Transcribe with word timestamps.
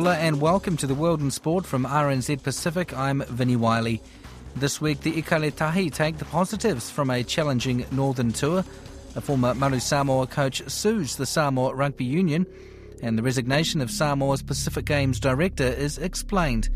Bula 0.00 0.16
and 0.16 0.40
welcome 0.40 0.78
to 0.78 0.86
the 0.86 0.94
World 0.94 1.20
in 1.20 1.30
Sport 1.30 1.66
from 1.66 1.84
RNZ 1.84 2.42
Pacific. 2.42 2.96
I'm 2.96 3.20
Vinnie 3.20 3.56
Wylie. 3.56 4.00
This 4.56 4.80
week, 4.80 5.02
the 5.02 5.20
Ikaletahi 5.20 5.92
take 5.92 6.16
the 6.16 6.24
positives 6.24 6.88
from 6.88 7.10
a 7.10 7.22
challenging 7.22 7.84
northern 7.92 8.32
tour. 8.32 8.64
A 9.14 9.20
former 9.20 9.52
Manu 9.52 9.78
Samoa 9.78 10.26
coach 10.26 10.66
sues 10.70 11.16
the 11.16 11.26
Samoa 11.26 11.74
Rugby 11.74 12.06
Union, 12.06 12.46
and 13.02 13.18
the 13.18 13.22
resignation 13.22 13.82
of 13.82 13.90
Samoa's 13.90 14.42
Pacific 14.42 14.86
Games 14.86 15.20
director 15.20 15.68
is 15.68 15.98
explained. 15.98 16.70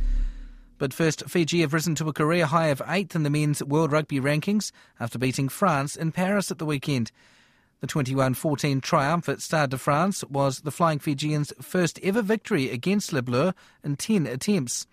But 0.76 0.92
first, 0.92 1.24
Fiji 1.26 1.62
have 1.62 1.72
risen 1.72 1.94
to 1.94 2.08
a 2.10 2.12
career 2.12 2.44
high 2.44 2.66
of 2.66 2.82
eighth 2.86 3.16
in 3.16 3.22
the 3.22 3.30
men's 3.30 3.64
World 3.64 3.90
Rugby 3.90 4.20
rankings 4.20 4.70
after 5.00 5.18
beating 5.18 5.48
France 5.48 5.96
in 5.96 6.12
Paris 6.12 6.50
at 6.50 6.58
the 6.58 6.66
weekend. 6.66 7.10
The 7.80 7.86
21 7.86 8.34
14 8.34 8.80
triumph 8.80 9.28
at 9.28 9.40
Stade 9.40 9.70
de 9.70 9.78
France 9.78 10.24
was 10.24 10.60
the 10.60 10.70
Flying 10.70 10.98
Fijians' 10.98 11.52
first 11.60 11.98
ever 12.02 12.22
victory 12.22 12.70
against 12.70 13.12
Les 13.12 13.20
Bleus 13.20 13.52
in 13.82 13.96
10 13.96 14.26
attempts. 14.26 14.86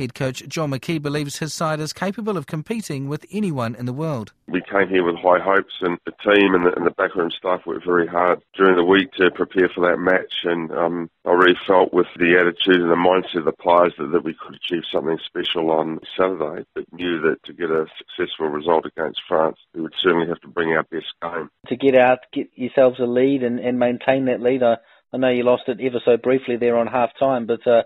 Head 0.00 0.14
coach 0.14 0.48
John 0.48 0.70
McKee 0.70 1.02
believes 1.02 1.40
his 1.40 1.52
side 1.52 1.78
is 1.78 1.92
capable 1.92 2.38
of 2.38 2.46
competing 2.46 3.06
with 3.06 3.26
anyone 3.30 3.74
in 3.74 3.84
the 3.84 3.92
world. 3.92 4.32
We 4.48 4.62
came 4.62 4.88
here 4.88 5.04
with 5.04 5.16
high 5.16 5.40
hopes, 5.40 5.74
and 5.82 5.98
the 6.06 6.12
team 6.24 6.54
and 6.54 6.64
the, 6.64 6.74
and 6.74 6.86
the 6.86 6.90
backroom 6.90 7.30
staff 7.30 7.66
worked 7.66 7.84
very 7.84 8.06
hard 8.06 8.40
during 8.56 8.76
the 8.76 8.84
week 8.84 9.12
to 9.18 9.30
prepare 9.30 9.68
for 9.68 9.86
that 9.86 9.98
match. 9.98 10.32
And 10.44 10.72
um, 10.72 11.10
I 11.26 11.32
really 11.32 11.58
felt 11.66 11.92
with 11.92 12.06
the 12.16 12.38
attitude 12.40 12.80
and 12.80 12.90
the 12.90 12.94
mindset 12.94 13.40
of 13.40 13.44
the 13.44 13.52
players 13.52 13.92
that, 13.98 14.06
that 14.06 14.24
we 14.24 14.32
could 14.32 14.54
achieve 14.54 14.84
something 14.90 15.18
special 15.26 15.70
on 15.70 16.00
Saturday. 16.16 16.64
But 16.74 16.90
knew 16.94 17.20
that 17.20 17.44
to 17.44 17.52
get 17.52 17.70
a 17.70 17.84
successful 17.98 18.48
result 18.48 18.86
against 18.86 19.20
France, 19.28 19.58
we 19.74 19.82
would 19.82 19.92
certainly 20.02 20.28
have 20.28 20.40
to 20.40 20.48
bring 20.48 20.70
our 20.70 20.84
best 20.84 21.12
game. 21.20 21.50
To 21.66 21.76
get 21.76 21.94
out, 21.94 22.20
get 22.32 22.48
yourselves 22.54 23.00
a 23.00 23.04
lead, 23.04 23.42
and, 23.42 23.60
and 23.60 23.78
maintain 23.78 24.24
that 24.24 24.40
lead. 24.40 24.62
I, 24.62 24.76
I 25.12 25.18
know 25.18 25.28
you 25.28 25.42
lost 25.42 25.64
it 25.68 25.78
ever 25.78 26.00
so 26.02 26.16
briefly 26.16 26.56
there 26.56 26.78
on 26.78 26.86
half 26.86 27.10
time, 27.18 27.44
but 27.44 27.66
uh, 27.66 27.82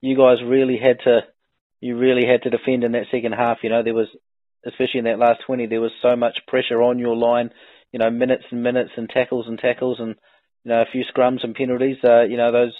you 0.00 0.16
guys 0.16 0.42
really 0.44 0.76
had 0.76 0.98
to 1.04 1.20
you 1.82 1.98
really 1.98 2.22
had 2.24 2.42
to 2.42 2.50
defend 2.50 2.84
in 2.84 2.92
that 2.92 3.10
second 3.10 3.32
half. 3.32 3.58
You 3.62 3.70
know, 3.70 3.82
there 3.82 3.92
was, 3.92 4.06
especially 4.64 5.00
in 5.00 5.04
that 5.06 5.18
last 5.18 5.40
20, 5.46 5.66
there 5.66 5.80
was 5.80 5.90
so 6.00 6.14
much 6.16 6.38
pressure 6.46 6.80
on 6.80 7.00
your 7.00 7.16
line, 7.16 7.50
you 7.90 7.98
know, 7.98 8.08
minutes 8.08 8.44
and 8.52 8.62
minutes 8.62 8.92
and 8.96 9.10
tackles 9.10 9.46
and 9.48 9.58
tackles 9.58 9.98
and, 9.98 10.14
you 10.64 10.70
know, 10.70 10.80
a 10.80 10.90
few 10.90 11.02
scrums 11.12 11.42
and 11.42 11.56
penalties. 11.56 11.96
Uh, 12.04 12.22
you 12.22 12.36
know, 12.36 12.52
those, 12.52 12.74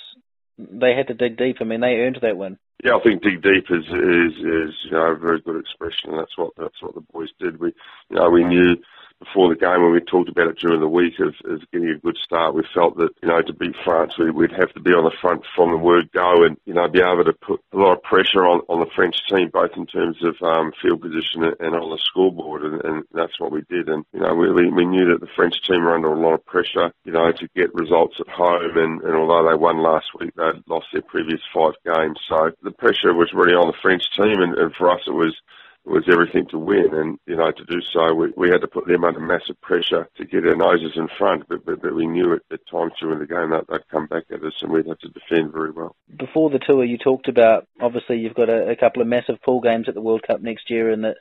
they 0.56 0.94
had 0.96 1.08
to 1.08 1.14
dig 1.14 1.36
deep. 1.36 1.56
I 1.60 1.64
mean, 1.64 1.80
they 1.80 1.98
earned 1.98 2.20
that 2.22 2.36
win. 2.36 2.58
Yeah, 2.84 2.94
I 2.94 3.02
think 3.02 3.22
dig 3.22 3.42
deep 3.42 3.66
is 3.70 3.86
is 3.86 4.34
is 4.38 4.74
you 4.86 4.90
know 4.90 5.14
a 5.14 5.16
very 5.16 5.40
good 5.40 5.60
expression, 5.60 6.18
that's 6.18 6.36
what 6.36 6.50
that's 6.58 6.82
what 6.82 6.96
the 6.96 7.04
boys 7.12 7.28
did. 7.38 7.60
We 7.60 7.72
you 8.10 8.16
know 8.16 8.28
we 8.28 8.42
knew 8.42 8.74
before 9.24 9.48
the 9.48 9.58
game 9.58 9.82
when 9.82 9.92
we 9.92 10.00
talked 10.00 10.28
about 10.28 10.48
it 10.48 10.58
during 10.58 10.80
the 10.80 10.88
week 10.88 11.14
of, 11.20 11.34
of 11.44 11.62
getting 11.70 11.90
a 11.90 11.98
good 11.98 12.16
start. 12.22 12.54
We 12.54 12.64
felt 12.74 12.96
that, 12.96 13.10
you 13.22 13.28
know, 13.28 13.40
to 13.40 13.52
beat 13.52 13.76
France, 13.84 14.18
we, 14.18 14.30
would 14.30 14.52
have 14.52 14.72
to 14.74 14.80
be 14.80 14.90
on 14.90 15.04
the 15.04 15.16
front 15.20 15.44
from 15.54 15.70
the 15.70 15.76
word 15.76 16.10
go 16.12 16.44
and, 16.44 16.56
you 16.66 16.74
know, 16.74 16.88
be 16.88 17.00
able 17.00 17.24
to 17.24 17.32
put 17.32 17.60
a 17.72 17.76
lot 17.76 17.92
of 17.92 18.02
pressure 18.02 18.44
on, 18.44 18.60
on 18.68 18.80
the 18.80 18.90
French 18.94 19.16
team, 19.28 19.50
both 19.52 19.70
in 19.76 19.86
terms 19.86 20.16
of 20.24 20.34
um, 20.42 20.72
field 20.82 21.00
position 21.00 21.44
and 21.44 21.74
on 21.76 21.90
the 21.90 21.98
scoreboard. 22.02 22.62
And, 22.62 22.84
and 22.84 23.04
that's 23.12 23.38
what 23.38 23.52
we 23.52 23.62
did. 23.70 23.88
And, 23.88 24.04
you 24.12 24.20
know, 24.20 24.34
we, 24.34 24.50
we 24.50 24.84
knew 24.84 25.06
that 25.12 25.20
the 25.20 25.32
French 25.36 25.62
team 25.62 25.84
were 25.84 25.94
under 25.94 26.12
a 26.12 26.18
lot 26.18 26.34
of 26.34 26.46
pressure, 26.46 26.92
you 27.04 27.12
know, 27.12 27.30
to 27.30 27.48
get 27.54 27.74
results 27.74 28.16
at 28.18 28.28
home. 28.28 28.76
And, 28.76 29.02
and 29.02 29.14
although 29.14 29.48
they 29.48 29.56
won 29.56 29.82
last 29.82 30.06
week, 30.18 30.34
they'd 30.36 30.62
lost 30.66 30.86
their 30.92 31.02
previous 31.02 31.40
five 31.54 31.74
games. 31.84 32.18
So 32.28 32.50
the 32.62 32.72
pressure 32.72 33.14
was 33.14 33.32
really 33.32 33.54
on 33.54 33.68
the 33.68 33.82
French 33.82 34.04
team. 34.16 34.40
And, 34.42 34.54
and 34.58 34.74
for 34.74 34.90
us, 34.90 35.00
it 35.06 35.14
was, 35.14 35.36
was 35.84 36.04
everything 36.10 36.46
to 36.48 36.58
win. 36.58 36.90
And, 36.92 37.18
you 37.26 37.36
know, 37.36 37.50
to 37.50 37.64
do 37.64 37.80
so, 37.92 38.14
we, 38.14 38.32
we 38.36 38.48
had 38.48 38.60
to 38.60 38.68
put 38.68 38.86
them 38.86 39.04
under 39.04 39.20
massive 39.20 39.60
pressure 39.60 40.08
to 40.16 40.24
get 40.24 40.46
our 40.46 40.54
noses 40.54 40.92
in 40.96 41.08
front. 41.18 41.48
But, 41.48 41.64
but, 41.64 41.82
but 41.82 41.94
we 41.94 42.06
knew 42.06 42.34
at, 42.34 42.42
at 42.52 42.66
times 42.70 42.92
during 43.00 43.18
the 43.18 43.26
game 43.26 43.50
that 43.50 43.64
they'd 43.68 43.88
come 43.90 44.06
back 44.06 44.24
at 44.30 44.44
us 44.44 44.54
and 44.62 44.70
we'd 44.70 44.86
have 44.86 44.98
to 45.00 45.08
defend 45.08 45.52
very 45.52 45.72
well. 45.72 45.96
Before 46.16 46.50
the 46.50 46.60
tour, 46.60 46.84
you 46.84 46.98
talked 46.98 47.28
about, 47.28 47.66
obviously, 47.80 48.18
you've 48.18 48.34
got 48.34 48.48
a, 48.48 48.70
a 48.70 48.76
couple 48.76 49.02
of 49.02 49.08
massive 49.08 49.42
pool 49.42 49.60
games 49.60 49.86
at 49.88 49.94
the 49.94 50.00
World 50.00 50.22
Cup 50.26 50.40
next 50.40 50.70
year 50.70 50.90
and 50.90 51.04
that 51.04 51.16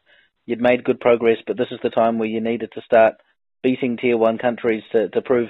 you'd 0.45 0.61
made 0.61 0.83
good 0.83 0.99
progress, 0.99 1.37
but 1.45 1.57
this 1.57 1.71
is 1.71 1.79
the 1.81 1.89
time 1.89 2.19
where 2.19 2.29
you 2.29 2.41
needed 2.41 2.71
to 2.73 2.81
start 2.81 3.15
beating 3.63 3.97
tier 3.97 4.17
one 4.17 4.37
countries 4.37 4.83
to, 4.91 5.09
to 5.09 5.21
prove 5.21 5.49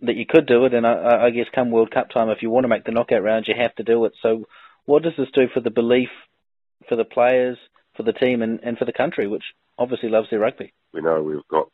that 0.00 0.16
you 0.16 0.26
could 0.28 0.46
do 0.46 0.64
it. 0.64 0.74
And 0.74 0.86
I, 0.86 1.26
I 1.26 1.30
guess 1.30 1.46
come 1.52 1.72
World 1.72 1.90
Cup 1.90 2.10
time, 2.10 2.28
if 2.28 2.42
you 2.42 2.50
want 2.50 2.64
to 2.64 2.68
make 2.68 2.84
the 2.84 2.92
knockout 2.92 3.22
rounds, 3.22 3.48
you 3.48 3.54
have 3.58 3.74
to 3.76 3.82
do 3.82 4.04
it. 4.04 4.12
So 4.22 4.44
what 4.84 5.02
does 5.02 5.14
this 5.18 5.28
do 5.34 5.48
for 5.52 5.60
the 5.60 5.70
belief 5.70 6.10
for 6.88 6.94
the 6.94 7.04
players– 7.04 7.58
for 7.96 8.02
the 8.02 8.12
team 8.12 8.42
and, 8.42 8.60
and 8.62 8.78
for 8.78 8.84
the 8.84 8.92
country, 8.92 9.26
which 9.26 9.44
obviously 9.78 10.08
loves 10.08 10.30
their 10.30 10.40
rugby. 10.40 10.72
We 10.92 11.00
know 11.00 11.22
we've 11.22 11.46
got 11.48 11.68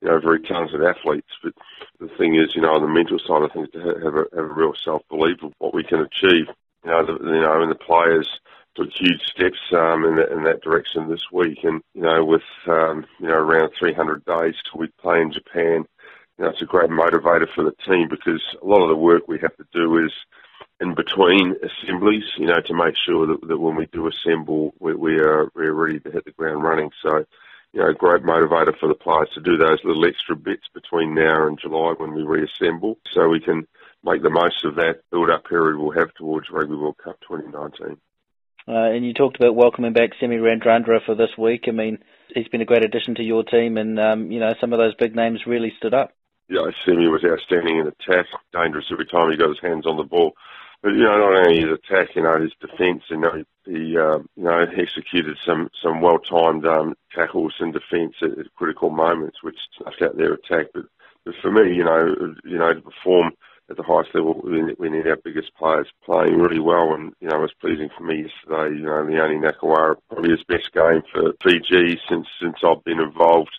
you 0.00 0.08
know 0.08 0.20
very 0.20 0.40
talented 0.40 0.82
athletes, 0.82 1.30
but 1.42 1.52
the 2.00 2.08
thing 2.18 2.34
is, 2.34 2.54
you 2.54 2.62
know, 2.62 2.74
on 2.74 2.82
the 2.82 2.88
mental 2.88 3.18
side 3.18 3.42
of 3.42 3.52
things, 3.52 3.68
to 3.72 3.78
have 3.78 4.14
a, 4.14 4.24
have 4.36 4.50
a 4.50 4.54
real 4.54 4.74
self 4.84 5.02
belief 5.08 5.42
of 5.42 5.52
what 5.58 5.74
we 5.74 5.84
can 5.84 6.00
achieve. 6.00 6.46
You 6.84 6.90
know, 6.90 7.06
the, 7.06 7.24
you 7.24 7.40
know, 7.40 7.62
and 7.62 7.70
the 7.70 7.76
players 7.76 8.28
took 8.74 8.90
huge 8.92 9.22
steps 9.22 9.58
um, 9.72 10.04
in, 10.04 10.16
that, 10.16 10.32
in 10.32 10.42
that 10.44 10.62
direction 10.62 11.08
this 11.08 11.22
week, 11.32 11.58
and 11.62 11.80
you 11.94 12.02
know, 12.02 12.24
with 12.24 12.42
um, 12.66 13.06
you 13.20 13.28
know 13.28 13.34
around 13.34 13.70
300 13.78 14.24
days 14.24 14.54
till 14.70 14.80
we 14.80 14.88
play 15.00 15.20
in 15.20 15.32
Japan. 15.32 15.84
You 16.38 16.44
know, 16.44 16.50
it's 16.50 16.62
a 16.62 16.66
great 16.66 16.90
motivator 16.90 17.46
for 17.54 17.62
the 17.62 17.74
team 17.86 18.08
because 18.10 18.42
a 18.60 18.66
lot 18.66 18.82
of 18.82 18.88
the 18.88 18.96
work 18.96 19.28
we 19.28 19.38
have 19.38 19.56
to 19.56 19.66
do 19.72 20.04
is 20.04 20.12
in 20.80 20.94
between 20.94 21.54
assemblies, 21.62 22.24
you 22.36 22.46
know, 22.46 22.60
to 22.66 22.74
make 22.74 22.94
sure 23.06 23.26
that, 23.26 23.46
that 23.46 23.58
when 23.58 23.76
we 23.76 23.86
do 23.86 24.08
assemble, 24.08 24.74
we, 24.80 24.94
we 24.94 25.14
are 25.18 25.48
we're 25.54 25.72
ready 25.72 26.00
to 26.00 26.10
hit 26.10 26.24
the 26.24 26.32
ground 26.32 26.62
running. 26.62 26.90
So, 27.02 27.24
you 27.72 27.80
know, 27.80 27.92
great 27.92 28.22
motivator 28.22 28.76
for 28.78 28.88
the 28.88 28.94
players 28.94 29.28
to 29.34 29.40
do 29.40 29.56
those 29.56 29.78
little 29.84 30.04
extra 30.06 30.36
bits 30.36 30.66
between 30.72 31.14
now 31.14 31.46
and 31.46 31.58
July 31.60 31.94
when 31.96 32.14
we 32.14 32.22
reassemble, 32.22 32.98
so 33.12 33.28
we 33.28 33.40
can 33.40 33.66
make 34.04 34.22
the 34.22 34.30
most 34.30 34.64
of 34.64 34.76
that 34.76 35.00
build-up 35.10 35.44
period 35.46 35.78
we'll 35.78 35.98
have 35.98 36.12
towards 36.14 36.50
Rugby 36.50 36.74
World 36.74 36.98
Cup 37.02 37.18
2019. 37.28 37.96
Uh, 38.66 38.72
and 38.72 39.04
you 39.04 39.12
talked 39.12 39.36
about 39.36 39.54
welcoming 39.54 39.92
back 39.92 40.10
Semi 40.18 40.36
Radradra 40.36 41.04
for 41.04 41.14
this 41.14 41.30
week. 41.36 41.64
I 41.68 41.72
mean, 41.72 41.98
he's 42.34 42.48
been 42.48 42.62
a 42.62 42.66
great 42.66 42.84
addition 42.84 43.14
to 43.16 43.22
your 43.22 43.44
team, 43.44 43.76
and 43.76 44.00
um, 44.00 44.30
you 44.30 44.40
know 44.40 44.54
some 44.60 44.72
of 44.72 44.78
those 44.78 44.94
big 44.94 45.14
names 45.14 45.40
really 45.46 45.72
stood 45.76 45.92
up. 45.92 46.12
Yeah, 46.48 46.70
Semi 46.84 47.06
was 47.08 47.24
outstanding 47.24 47.78
in 47.78 47.86
attack, 47.86 48.26
dangerous 48.52 48.86
every 48.90 49.06
time 49.06 49.30
he 49.30 49.36
got 49.36 49.48
his 49.48 49.60
hands 49.60 49.86
on 49.86 49.96
the 49.96 50.02
ball. 50.02 50.34
But 50.84 50.92
you 50.92 51.04
know, 51.04 51.16
not 51.16 51.46
only 51.46 51.60
his 51.62 51.72
attack, 51.72 52.14
you 52.14 52.22
know, 52.22 52.38
his 52.38 52.52
defence, 52.60 53.04
you 53.08 53.16
know, 53.16 53.42
he 53.64 53.96
uh, 53.96 54.18
you 54.36 54.44
know 54.44 54.66
executed 54.76 55.38
some 55.42 55.70
some 55.82 56.02
well 56.02 56.18
timed 56.18 56.66
um, 56.66 56.92
tackles 57.10 57.54
and 57.58 57.72
defence 57.72 58.16
at, 58.20 58.38
at, 58.38 58.54
critical 58.54 58.90
moments, 58.90 59.42
which 59.42 59.56
snuffed 59.78 60.02
out 60.02 60.18
their 60.18 60.34
attack. 60.34 60.66
But, 60.74 60.84
but 61.24 61.36
for 61.40 61.50
me, 61.50 61.74
you 61.74 61.84
know, 61.84 62.34
you 62.44 62.58
know, 62.58 62.74
to 62.74 62.82
perform 62.82 63.32
at 63.70 63.78
the 63.78 63.82
highest 63.82 64.14
level, 64.14 64.42
we, 64.44 64.74
we 64.78 64.90
need 64.90 65.06
our 65.06 65.16
biggest 65.16 65.54
players 65.56 65.88
playing 66.04 66.36
really 66.36 66.60
well, 66.60 66.92
and 66.92 67.14
you 67.18 67.28
know, 67.28 67.38
it 67.38 67.40
was 67.40 67.54
pleasing 67.62 67.88
for 67.96 68.04
me 68.04 68.26
yesterday. 68.28 68.76
You 68.76 68.84
know, 68.84 69.04
Leone 69.04 69.40
Nakawara 69.40 69.96
probably 70.10 70.32
his 70.32 70.44
best 70.44 70.70
game 70.74 71.00
for 71.10 71.32
Fiji 71.42 71.98
since 72.10 72.26
since 72.38 72.56
I've 72.62 72.84
been 72.84 73.00
involved 73.00 73.58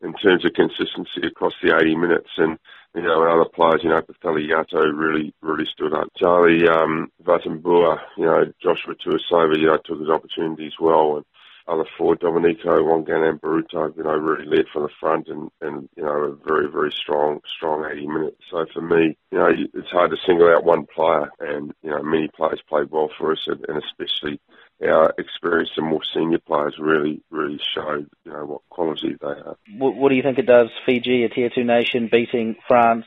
in 0.00 0.14
terms 0.14 0.46
of 0.46 0.54
consistency 0.54 1.26
across 1.26 1.52
the 1.62 1.76
80 1.76 1.94
minutes 1.96 2.30
and 2.38 2.58
you 2.94 3.02
know, 3.02 3.22
and 3.22 3.32
other 3.32 3.50
players, 3.50 3.80
you 3.82 3.90
know, 3.90 4.00
Peceli 4.00 4.48
Yato 4.48 4.82
really, 4.96 5.34
really 5.42 5.66
stood 5.72 5.92
up. 5.92 6.08
Jale 6.16 6.68
um, 6.68 7.10
Vatubua, 7.22 7.98
you 8.16 8.24
know, 8.24 8.44
Josua 8.64 8.94
Tuisova, 8.94 9.58
you 9.58 9.66
know, 9.66 9.78
took 9.84 9.98
his 9.98 10.08
opportunity 10.08 10.66
as 10.66 10.74
well. 10.80 11.16
And 11.16 11.24
other 11.66 11.86
four, 11.98 12.14
Dominiko 12.14 12.66
Waqaniburotu, 12.66 13.96
you 13.96 14.04
know, 14.04 14.16
really 14.16 14.46
led 14.46 14.66
from 14.72 14.82
the 14.82 14.90
front 15.00 15.28
and, 15.28 15.50
and, 15.60 15.88
you 15.96 16.04
know, 16.04 16.10
a 16.10 16.34
very, 16.46 16.70
very 16.70 16.92
strong, 16.92 17.40
strong 17.56 17.88
80 17.90 18.06
minutes. 18.06 18.36
So 18.50 18.66
for 18.72 18.82
me, 18.82 19.16
you 19.32 19.38
know, 19.38 19.48
it's 19.48 19.90
hard 19.90 20.10
to 20.10 20.16
single 20.26 20.48
out 20.48 20.64
one 20.64 20.86
player 20.86 21.30
and, 21.40 21.72
you 21.82 21.90
know, 21.90 22.02
many 22.02 22.28
players 22.28 22.60
played 22.68 22.90
well 22.90 23.10
for 23.18 23.32
us 23.32 23.46
and, 23.46 23.64
and 23.66 23.82
especially 23.82 24.40
our 24.82 25.14
experienced 25.18 25.72
and 25.76 25.86
more 25.86 26.00
senior 26.14 26.38
players 26.38 26.76
really, 26.78 27.22
really 27.30 27.60
showed, 27.74 28.08
you 28.24 28.32
know, 28.32 28.44
what 28.44 28.62
quality 28.70 29.16
they 29.20 29.26
have. 29.26 29.56
What, 29.78 29.94
what 29.94 30.08
do 30.08 30.14
you 30.14 30.22
think 30.22 30.38
it 30.38 30.46
does, 30.46 30.68
Fiji, 30.86 31.24
a 31.24 31.28
tier 31.28 31.50
two 31.54 31.64
nation, 31.64 32.08
beating 32.10 32.56
France 32.66 33.06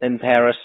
in 0.00 0.18
Paris? 0.18 0.56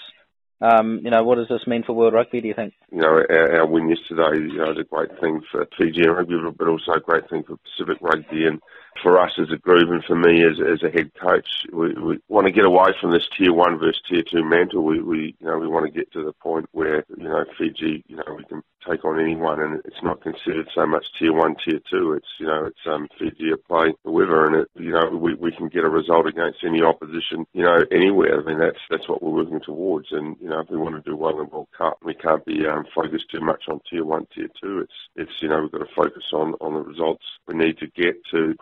Um, 0.62 1.02
you 1.04 1.12
know, 1.12 1.24
what 1.24 1.36
does 1.36 1.50
this 1.50 1.68
mean 1.68 1.84
for 1.84 1.94
World 1.94 2.14
Rugby? 2.14 2.40
Do 2.40 2.48
you 2.48 2.54
think? 2.54 2.74
You 2.92 3.00
know, 3.00 3.08
our, 3.08 3.60
our 3.60 3.68
win 3.68 3.90
yesterday, 3.90 4.40
you 4.40 4.58
know, 4.58 4.72
is 4.72 4.78
a 4.80 4.84
great 4.84 5.20
thing 5.20 5.42
for 5.52 5.68
Fiji 5.78 6.08
rugby, 6.08 6.36
but 6.58 6.68
also 6.68 6.94
a 6.94 7.02
great 7.02 7.30
thing 7.30 7.44
for 7.44 7.58
Pacific 7.58 8.02
rugby 8.02 8.46
and 8.46 8.62
for 9.02 9.20
us 9.20 9.32
as 9.40 9.52
a 9.52 9.58
group 9.58 9.90
and 9.90 10.04
for 10.04 10.16
me 10.16 10.44
as, 10.44 10.60
as 10.60 10.84
a 10.84 10.90
head 10.90 11.12
coach, 11.20 11.48
we, 11.72 11.94
we 11.94 12.20
want 12.28 12.46
to 12.46 12.52
get 12.52 12.66
away 12.66 12.92
from 13.00 13.12
this 13.12 13.28
tier 13.38 13.54
one 13.54 13.80
versus 13.80 14.02
tier 14.10 14.24
two 14.24 14.44
mantle. 14.44 14.84
We, 14.84 15.02
we, 15.02 15.36
you 15.40 15.48
know, 15.48 15.58
we 15.58 15.68
want 15.68 15.86
to 15.86 15.92
get 15.92 16.12
to 16.14 16.24
the 16.24 16.34
point 16.34 16.68
where, 16.72 17.04
you 17.18 17.28
know, 17.28 17.46
Fiji, 17.58 18.04
you 18.08 18.18
know, 18.18 18.36
we 18.38 18.44
can 18.46 18.62
take 18.88 19.06
on 19.06 19.20
anyone 19.20 19.62
and 19.62 19.82
it's 19.86 20.04
not 20.04 20.22
considered 20.22 20.68
so 20.76 20.86
much 20.86 21.06
tier 21.18 21.34
one, 21.34 21.56
tier 21.64 21.80
two. 21.90 22.14
It's, 22.14 22.28
you 22.40 22.48
know, 22.48 22.66
it's, 22.66 22.80
um, 22.86 23.08
Fiji 23.18 23.52
a 23.52 23.58
play 23.58 23.94
whoever 24.04 24.48
and 24.48 24.56
it, 24.58 24.68
you 24.76 24.92
know, 24.92 25.10
we, 25.10 25.34
we 25.36 25.52
can 25.52 25.70
get 25.70 25.86
a 25.86 25.90
result 25.90 26.28
against 26.28 26.64
any 26.66 26.82
opposition, 26.82 27.46
you 27.54 27.64
know, 27.64 27.84
anywhere. 27.92 28.42
I 28.42 28.44
mean, 28.44 28.60
that's, 28.60 28.80
that's 28.90 29.08
what 29.08 29.24
we're 29.24 29.44
working 29.44 29.62
towards. 29.62 30.08
And, 30.12 30.36
you 30.42 30.50
know, 30.50 30.60
if 30.60 30.70
we 30.70 30.78
want 30.78 30.96
to 30.96 31.10
do 31.10 31.16
well 31.16 31.40
in 31.40 31.50
World 31.50 31.70
Cup, 31.78 31.98
we 32.04 32.14
can't 32.14 32.44
be, 32.46 32.66
um, 32.66 32.86
focused 32.94 33.32
too 33.32 33.42
much 33.42 33.64
on 33.70 33.80
tier 33.90 34.06
one, 34.06 34.28
tier 34.36 34.50
two. 34.62 34.80
It's, 34.80 34.94
it's, 35.16 35.42
you 35.42 35.50
know, 35.50 35.62
we've 35.62 35.72
got 35.72 35.80
to 35.80 35.96
focus 35.96 36.24
on, 36.34 36.54
on 36.60 36.74
the 36.74 36.82
results 36.82 37.24
we 37.48 37.56
need 37.56 37.78
to 37.80 37.88
get 37.88 38.16
to 38.32 38.56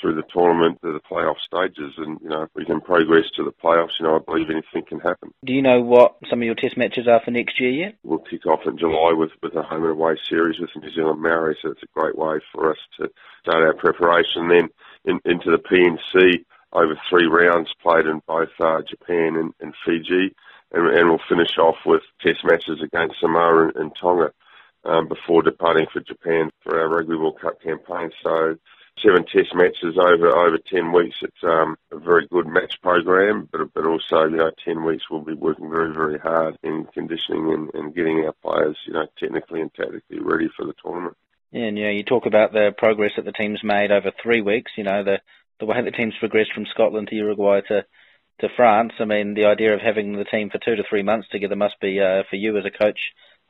through 0.00 0.14
the 0.14 0.22
tournament 0.32 0.78
to 0.82 0.92
the 0.92 1.00
playoff 1.00 1.36
stages. 1.44 1.94
And, 1.98 2.18
you 2.22 2.28
know, 2.28 2.42
if 2.42 2.50
we 2.54 2.64
can 2.64 2.80
progress 2.80 3.24
to 3.36 3.44
the 3.44 3.52
playoffs, 3.52 3.98
you 3.98 4.06
know, 4.06 4.16
I 4.16 4.18
believe 4.18 4.50
anything 4.50 4.84
can 4.88 5.00
happen. 5.00 5.32
Do 5.44 5.52
you 5.52 5.62
know 5.62 5.80
what 5.80 6.16
some 6.30 6.40
of 6.40 6.46
your 6.46 6.54
test 6.54 6.76
matches 6.76 7.06
are 7.08 7.20
for 7.24 7.30
next 7.30 7.60
year 7.60 7.70
yet? 7.70 7.96
We'll 8.02 8.18
kick 8.18 8.46
off 8.46 8.60
in 8.66 8.78
July 8.78 9.12
with, 9.12 9.30
with 9.42 9.54
a 9.54 9.62
home 9.62 9.82
and 9.82 9.92
away 9.92 10.16
series 10.28 10.58
with 10.58 10.70
New 10.76 10.92
Zealand 10.92 11.20
Maori, 11.20 11.56
so 11.60 11.70
it's 11.70 11.82
a 11.82 11.98
great 11.98 12.16
way 12.16 12.38
for 12.52 12.70
us 12.70 12.78
to 12.98 13.10
start 13.42 13.62
our 13.62 13.74
preparation. 13.74 14.48
Then 14.48 14.68
in, 15.04 15.20
into 15.24 15.50
the 15.50 15.58
PNC 15.58 16.44
over 16.72 16.98
three 17.08 17.26
rounds 17.26 17.72
played 17.82 18.06
in 18.06 18.20
both 18.26 18.48
uh, 18.60 18.82
Japan 18.88 19.36
and, 19.36 19.52
and 19.60 19.74
Fiji. 19.84 20.34
And, 20.72 20.88
and, 20.98 21.08
we'll 21.08 21.20
finish 21.28 21.56
off 21.58 21.76
with 21.86 22.02
test 22.20 22.44
matches 22.44 22.82
against 22.82 23.20
Samoa 23.20 23.68
and, 23.68 23.76
and 23.76 23.92
Tonga 24.00 24.32
um, 24.84 25.08
before 25.08 25.42
departing 25.42 25.86
for 25.92 26.00
Japan 26.00 26.50
for 26.62 26.78
our 26.78 26.88
Rugby 26.88 27.16
World 27.16 27.40
Cup 27.40 27.62
campaign. 27.62 28.10
So 28.22 28.56
seven 29.02 29.24
test 29.24 29.54
matches 29.54 29.96
over 29.98 30.28
over 30.28 30.58
ten 30.58 30.92
weeks. 30.92 31.16
It's 31.22 31.44
um, 31.44 31.76
a 31.90 31.98
very 31.98 32.26
good 32.26 32.46
match 32.46 32.80
program, 32.82 33.48
but 33.50 33.72
but 33.74 33.86
also 33.86 34.24
you 34.24 34.36
know 34.36 34.50
ten 34.64 34.84
weeks 34.84 35.04
we'll 35.10 35.20
be 35.20 35.34
working 35.34 35.70
very 35.70 35.92
very 35.92 36.18
hard 36.18 36.58
in 36.62 36.86
conditioning 36.92 37.52
and, 37.52 37.74
and 37.74 37.94
getting 37.94 38.24
our 38.24 38.34
players 38.42 38.76
you 38.86 38.94
know 38.94 39.06
technically 39.18 39.60
and 39.60 39.72
tactically 39.74 40.20
ready 40.20 40.48
for 40.56 40.64
the 40.64 40.74
tournament. 40.82 41.16
Yeah, 41.52 41.64
and 41.64 41.78
you 41.78 41.84
know 41.84 41.90
you 41.90 42.02
talk 42.02 42.26
about 42.26 42.52
the 42.52 42.74
progress 42.76 43.12
that 43.16 43.24
the 43.24 43.32
team's 43.32 43.62
made 43.62 43.90
over 43.90 44.12
three 44.22 44.40
weeks. 44.40 44.72
You 44.76 44.84
know 44.84 45.04
the 45.04 45.18
the 45.60 45.66
way 45.66 45.82
the 45.82 45.90
team's 45.90 46.14
progressed 46.18 46.52
from 46.52 46.66
Scotland 46.66 47.08
to 47.08 47.16
Uruguay 47.16 47.60
to 47.68 47.84
to 48.40 48.48
France. 48.56 48.92
I 48.98 49.04
mean 49.04 49.34
the 49.34 49.46
idea 49.46 49.74
of 49.74 49.80
having 49.80 50.16
the 50.16 50.24
team 50.24 50.50
for 50.50 50.58
two 50.58 50.76
to 50.76 50.84
three 50.88 51.02
months 51.02 51.28
together 51.28 51.56
must 51.56 51.80
be 51.80 52.00
uh, 52.00 52.22
for 52.28 52.36
you 52.36 52.56
as 52.58 52.64
a 52.64 52.70
coach 52.70 52.98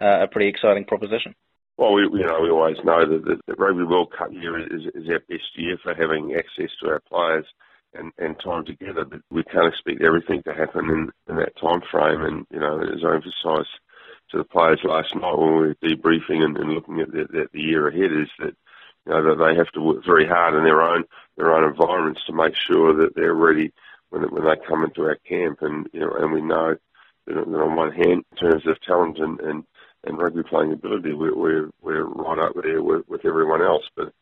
uh, 0.00 0.22
a 0.22 0.28
pretty 0.28 0.48
exciting 0.48 0.84
proposition. 0.84 1.34
Well, 1.78 1.92
we 1.92 2.02
you 2.02 2.26
know 2.26 2.40
we 2.40 2.50
always 2.50 2.78
know 2.84 3.04
that 3.04 3.24
the, 3.24 3.38
the 3.46 3.54
Rugby 3.54 3.84
World 3.84 4.12
Cup 4.16 4.32
year 4.32 4.58
is, 4.58 4.86
is 4.94 5.08
our 5.10 5.20
best 5.28 5.56
year 5.56 5.76
for 5.82 5.94
having 5.94 6.34
access 6.34 6.70
to 6.80 6.88
our 6.88 7.00
players 7.00 7.44
and, 7.92 8.12
and 8.18 8.38
time 8.40 8.64
together. 8.64 9.04
But 9.04 9.20
we 9.30 9.42
can't 9.44 9.66
expect 9.72 10.02
everything 10.02 10.42
to 10.44 10.54
happen 10.54 10.88
in, 10.88 11.12
in 11.28 11.36
that 11.36 11.56
time 11.56 11.82
frame. 11.90 12.22
And 12.22 12.46
you 12.50 12.60
know, 12.60 12.80
as 12.80 13.04
I 13.04 13.14
emphasised 13.16 13.68
to 14.30 14.38
the 14.38 14.44
players 14.44 14.80
last 14.84 15.14
night 15.14 15.36
when 15.36 15.54
we 15.54 15.66
were 15.68 15.74
debriefing 15.74 16.42
and, 16.42 16.56
and 16.56 16.70
looking 16.70 17.00
at 17.00 17.12
the, 17.12 17.48
the, 17.52 17.60
year 17.60 17.88
ahead, 17.88 18.10
is 18.10 18.28
that 18.38 18.56
you 19.06 19.12
know 19.12 19.22
that 19.22 19.44
they 19.44 19.54
have 19.56 19.70
to 19.72 19.82
work 19.82 20.04
very 20.04 20.26
hard 20.26 20.54
in 20.54 20.64
their 20.64 20.80
own 20.80 21.04
their 21.36 21.54
own 21.54 21.64
environments 21.64 22.24
to 22.24 22.32
make 22.32 22.54
sure 22.56 22.94
that 22.96 23.14
they're 23.14 23.34
ready 23.34 23.70
when 24.08 24.22
when 24.22 24.44
they 24.44 24.56
come 24.66 24.82
into 24.82 25.02
our 25.02 25.16
camp. 25.28 25.58
And 25.60 25.88
you 25.92 26.00
know, 26.00 26.12
and 26.18 26.32
we 26.32 26.40
know 26.40 26.76
that 27.26 27.36
on 27.36 27.76
one 27.76 27.92
hand, 27.92 28.24
in 28.32 28.36
terms 28.38 28.66
of 28.66 28.80
talent 28.80 29.18
and, 29.18 29.40
and 29.40 29.64
and 30.06 30.18
rugby 30.18 30.42
playing 30.42 30.72
ability, 30.72 31.12
we're, 31.12 31.36
we're, 31.36 31.70
we're 31.82 32.04
right 32.04 32.38
up 32.38 32.54
there 32.62 32.82
with, 32.82 33.08
with 33.08 33.24
everyone 33.24 33.62
else. 33.62 33.84
But 33.96 34.12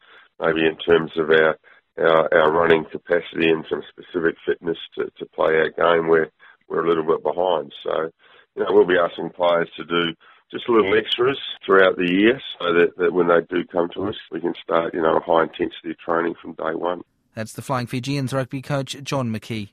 maybe 0.40 0.66
in 0.66 0.76
terms 0.78 1.12
of 1.16 1.30
our, 1.30 1.56
our, 1.98 2.34
our 2.34 2.52
running 2.52 2.84
capacity 2.90 3.48
and 3.50 3.64
some 3.68 3.82
specific 3.90 4.36
fitness 4.46 4.78
to, 4.96 5.04
to 5.18 5.26
play 5.26 5.54
our 5.54 5.70
game, 5.70 6.08
we're, 6.08 6.30
we're 6.68 6.84
a 6.84 6.88
little 6.88 7.04
bit 7.04 7.22
behind. 7.22 7.72
So, 7.82 8.10
you 8.56 8.62
know, 8.62 8.68
we'll 8.70 8.86
be 8.86 8.98
asking 8.98 9.30
players 9.30 9.68
to 9.76 9.84
do 9.84 10.14
just 10.50 10.68
a 10.68 10.72
little 10.72 10.96
extras 10.96 11.38
throughout 11.64 11.96
the 11.96 12.10
year 12.10 12.40
so 12.58 12.72
that, 12.72 12.96
that 12.96 13.12
when 13.12 13.28
they 13.28 13.40
do 13.48 13.64
come 13.64 13.88
to 13.94 14.08
us, 14.08 14.16
we 14.30 14.40
can 14.40 14.54
start, 14.62 14.94
you 14.94 15.02
know, 15.02 15.20
high 15.24 15.42
intensity 15.42 15.94
training 16.04 16.34
from 16.40 16.52
day 16.52 16.74
one. 16.74 17.02
That's 17.34 17.52
the 17.52 17.62
Flying 17.62 17.86
Fijians 17.86 18.32
rugby 18.32 18.62
coach, 18.62 18.96
John 19.02 19.30
McKee. 19.30 19.70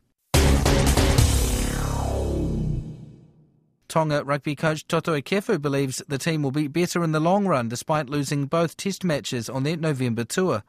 Tonga 3.91 4.23
rugby 4.23 4.55
coach 4.55 4.87
Toutai 4.87 5.21
Kefu 5.21 5.61
believes 5.61 6.01
the 6.07 6.17
team 6.17 6.43
will 6.43 6.51
be 6.51 6.69
better 6.69 7.03
in 7.03 7.11
the 7.11 7.19
long 7.19 7.45
run 7.45 7.67
despite 7.67 8.09
losing 8.09 8.45
both 8.45 8.77
test 8.77 9.03
matches 9.03 9.49
on 9.49 9.63
their 9.63 9.75
November 9.75 10.23
tour. 10.23 10.63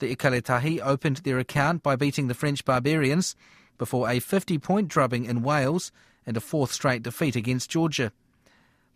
The 0.00 0.14
Ikaletahi 0.14 0.78
opened 0.84 1.16
their 1.24 1.38
account 1.38 1.82
by 1.82 1.96
beating 1.96 2.28
the 2.28 2.34
French 2.34 2.62
Barbarians 2.66 3.36
before 3.78 4.10
a 4.10 4.18
50 4.18 4.58
point 4.58 4.88
drubbing 4.88 5.24
in 5.24 5.40
Wales 5.40 5.92
and 6.26 6.36
a 6.36 6.40
fourth 6.40 6.72
straight 6.72 7.02
defeat 7.02 7.36
against 7.36 7.70
Georgia. 7.70 8.12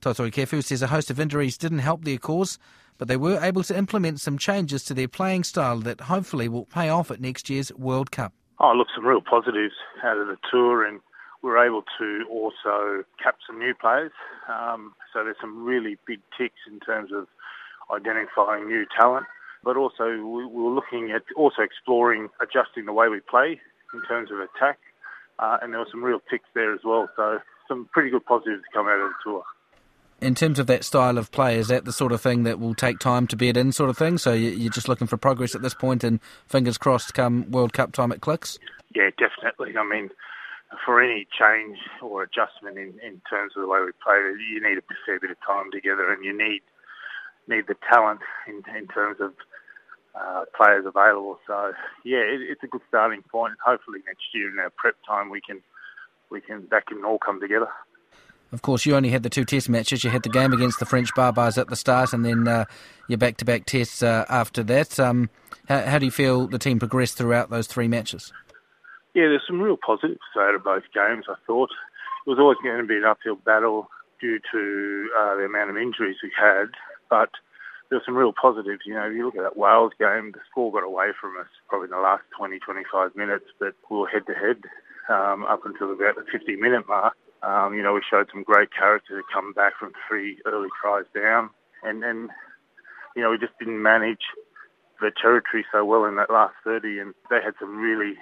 Toutai 0.02 0.30
Kefu 0.30 0.62
says 0.62 0.82
a 0.82 0.88
host 0.88 1.10
of 1.10 1.18
injuries 1.18 1.56
didn't 1.56 1.78
help 1.78 2.04
their 2.04 2.18
cause, 2.18 2.58
but 2.98 3.08
they 3.08 3.16
were 3.16 3.42
able 3.42 3.62
to 3.62 3.78
implement 3.78 4.20
some 4.20 4.36
changes 4.36 4.84
to 4.84 4.92
their 4.92 5.08
playing 5.08 5.44
style 5.44 5.78
that 5.78 6.02
hopefully 6.02 6.46
will 6.46 6.66
pay 6.66 6.90
off 6.90 7.10
at 7.10 7.22
next 7.22 7.48
year's 7.48 7.72
World 7.72 8.10
Cup. 8.10 8.34
Oh, 8.60 8.74
look, 8.74 8.88
some 8.94 9.06
real 9.06 9.22
positives 9.22 9.76
out 10.04 10.18
of 10.18 10.26
the 10.26 10.36
tour 10.50 10.84
and 10.84 11.00
we 11.42 11.50
were 11.50 11.64
able 11.64 11.82
to 11.98 12.24
also 12.30 13.04
cap 13.22 13.36
some 13.46 13.58
new 13.58 13.74
players. 13.74 14.12
Um, 14.48 14.94
so 15.12 15.24
there's 15.24 15.36
some 15.40 15.64
really 15.64 15.96
big 16.06 16.20
ticks 16.36 16.60
in 16.70 16.80
terms 16.80 17.10
of 17.12 17.26
identifying 17.94 18.66
new 18.66 18.84
talent, 18.98 19.26
but 19.62 19.76
also 19.76 20.04
we, 20.04 20.46
we 20.46 20.62
were 20.62 20.74
looking 20.74 21.12
at 21.14 21.22
also 21.36 21.62
exploring 21.62 22.28
adjusting 22.40 22.86
the 22.86 22.92
way 22.92 23.08
we 23.08 23.20
play 23.20 23.60
in 23.94 24.02
terms 24.08 24.30
of 24.30 24.38
attack, 24.38 24.78
uh, 25.38 25.58
and 25.62 25.72
there 25.72 25.80
were 25.80 25.88
some 25.90 26.02
real 26.02 26.20
ticks 26.30 26.48
there 26.54 26.74
as 26.74 26.80
well. 26.84 27.08
So 27.16 27.38
some 27.68 27.88
pretty 27.92 28.10
good 28.10 28.24
positives 28.24 28.62
to 28.62 28.68
come 28.76 28.86
out 28.86 29.00
of 29.00 29.10
the 29.10 29.14
tour. 29.24 29.44
In 30.20 30.34
terms 30.34 30.58
of 30.58 30.66
that 30.66 30.82
style 30.82 31.18
of 31.18 31.30
play, 31.30 31.58
is 31.58 31.68
that 31.68 31.84
the 31.84 31.92
sort 31.92 32.10
of 32.10 32.22
thing 32.22 32.44
that 32.44 32.58
will 32.58 32.74
take 32.74 32.98
time 32.98 33.26
to 33.26 33.36
bed 33.36 33.56
in, 33.56 33.70
sort 33.70 33.90
of 33.90 33.98
thing? 33.98 34.16
So 34.16 34.32
you're 34.32 34.72
just 34.72 34.88
looking 34.88 35.06
for 35.06 35.18
progress 35.18 35.54
at 35.54 35.60
this 35.60 35.74
point, 35.74 36.02
and 36.02 36.20
fingers 36.46 36.78
crossed, 36.78 37.12
come 37.12 37.50
World 37.50 37.74
Cup 37.74 37.92
time, 37.92 38.12
it 38.12 38.22
clicks. 38.22 38.58
Yeah, 38.94 39.10
definitely. 39.18 39.76
I 39.76 39.84
mean, 39.84 40.08
for 40.84 41.00
any 41.00 41.26
change 41.38 41.78
or 42.02 42.22
adjustment 42.22 42.76
in, 42.76 42.94
in 43.04 43.20
terms 43.30 43.52
of 43.56 43.62
the 43.62 43.68
way 43.68 43.80
we 43.80 43.92
play, 44.02 44.16
you 44.50 44.60
need 44.60 44.78
a 44.78 44.82
fair 45.04 45.20
bit 45.20 45.30
of 45.30 45.36
time 45.46 45.70
together, 45.72 46.12
and 46.12 46.24
you 46.24 46.36
need 46.36 46.62
need 47.48 47.66
the 47.68 47.76
talent 47.92 48.20
in, 48.48 48.56
in 48.76 48.88
terms 48.88 49.18
of 49.20 49.32
uh, 50.14 50.44
players 50.56 50.84
available. 50.84 51.38
So 51.46 51.72
yeah, 52.04 52.18
it, 52.18 52.40
it's 52.42 52.62
a 52.64 52.66
good 52.66 52.80
starting 52.88 53.22
point. 53.22 53.54
Hopefully 53.64 54.00
next 54.06 54.24
year 54.34 54.50
in 54.50 54.58
our 54.58 54.70
prep 54.70 54.96
time, 55.06 55.30
we 55.30 55.40
can 55.40 55.62
we 56.30 56.40
can 56.40 56.66
that 56.70 56.86
can 56.86 57.04
all 57.04 57.18
come 57.18 57.40
together. 57.40 57.68
Of 58.52 58.62
course, 58.62 58.86
you 58.86 58.94
only 58.94 59.10
had 59.10 59.22
the 59.22 59.30
two 59.30 59.44
test 59.44 59.68
matches. 59.68 60.04
You 60.04 60.10
had 60.10 60.22
the 60.22 60.28
game 60.28 60.52
against 60.52 60.78
the 60.78 60.86
French 60.86 61.12
Barbars 61.14 61.58
at 61.58 61.68
the 61.68 61.76
start, 61.76 62.12
and 62.12 62.24
then 62.24 62.46
uh, 62.46 62.64
your 63.08 63.18
back-to-back 63.18 63.66
tests 63.66 64.04
uh, 64.04 64.24
after 64.28 64.62
that. 64.62 65.00
Um, 65.00 65.30
how, 65.68 65.82
how 65.82 65.98
do 65.98 66.04
you 66.04 66.12
feel 66.12 66.46
the 66.46 66.58
team 66.58 66.78
progressed 66.78 67.18
throughout 67.18 67.50
those 67.50 67.66
three 67.66 67.88
matches? 67.88 68.32
Yeah, 69.16 69.32
there's 69.32 69.48
some 69.48 69.62
real 69.62 69.78
positives 69.80 70.20
out 70.36 70.54
of 70.54 70.62
both 70.62 70.82
games, 70.92 71.24
I 71.24 71.40
thought. 71.46 71.70
It 72.26 72.28
was 72.28 72.38
always 72.38 72.58
going 72.62 72.76
to 72.76 72.86
be 72.86 73.00
an 73.00 73.08
uphill 73.08 73.36
battle 73.36 73.88
due 74.20 74.38
to 74.52 75.08
uh, 75.16 75.36
the 75.40 75.48
amount 75.48 75.70
of 75.70 75.78
injuries 75.78 76.20
we 76.22 76.30
had, 76.36 76.76
but 77.08 77.30
there 77.88 77.96
were 77.96 78.04
some 78.04 78.14
real 78.14 78.34
positives. 78.36 78.84
You 78.84 78.92
know, 78.92 79.08
if 79.08 79.16
you 79.16 79.24
look 79.24 79.40
at 79.40 79.42
that 79.42 79.56
Wales 79.56 79.96
game, 79.98 80.32
the 80.36 80.44
score 80.50 80.70
got 80.70 80.84
away 80.84 81.16
from 81.18 81.32
us 81.40 81.48
probably 81.66 81.86
in 81.86 81.96
the 81.96 82.04
last 82.04 82.24
20, 82.36 82.58
25 82.58 83.16
minutes, 83.16 83.46
but 83.58 83.72
we 83.88 83.96
were 83.96 84.06
head 84.06 84.28
to 84.28 84.34
head 84.34 84.60
up 85.08 85.64
until 85.64 85.92
about 85.92 86.16
the 86.16 86.24
50 86.30 86.56
minute 86.56 86.84
mark. 86.86 87.16
Um, 87.42 87.72
you 87.72 87.82
know, 87.82 87.94
we 87.94 88.02
showed 88.04 88.28
some 88.30 88.42
great 88.42 88.68
character 88.68 89.16
to 89.16 89.24
come 89.32 89.54
back 89.54 89.80
from 89.80 89.92
three 90.06 90.36
early 90.44 90.68
tries 90.76 91.08
down, 91.14 91.48
and 91.82 92.04
and 92.04 92.28
you 93.16 93.22
know 93.22 93.30
we 93.30 93.38
just 93.38 93.56
didn't 93.58 93.80
manage 93.80 94.28
the 95.00 95.10
territory 95.10 95.64
so 95.72 95.86
well 95.86 96.04
in 96.04 96.16
that 96.16 96.28
last 96.28 96.54
30, 96.64 96.98
and 96.98 97.14
they 97.30 97.40
had 97.42 97.54
some 97.58 97.78
really 97.78 98.16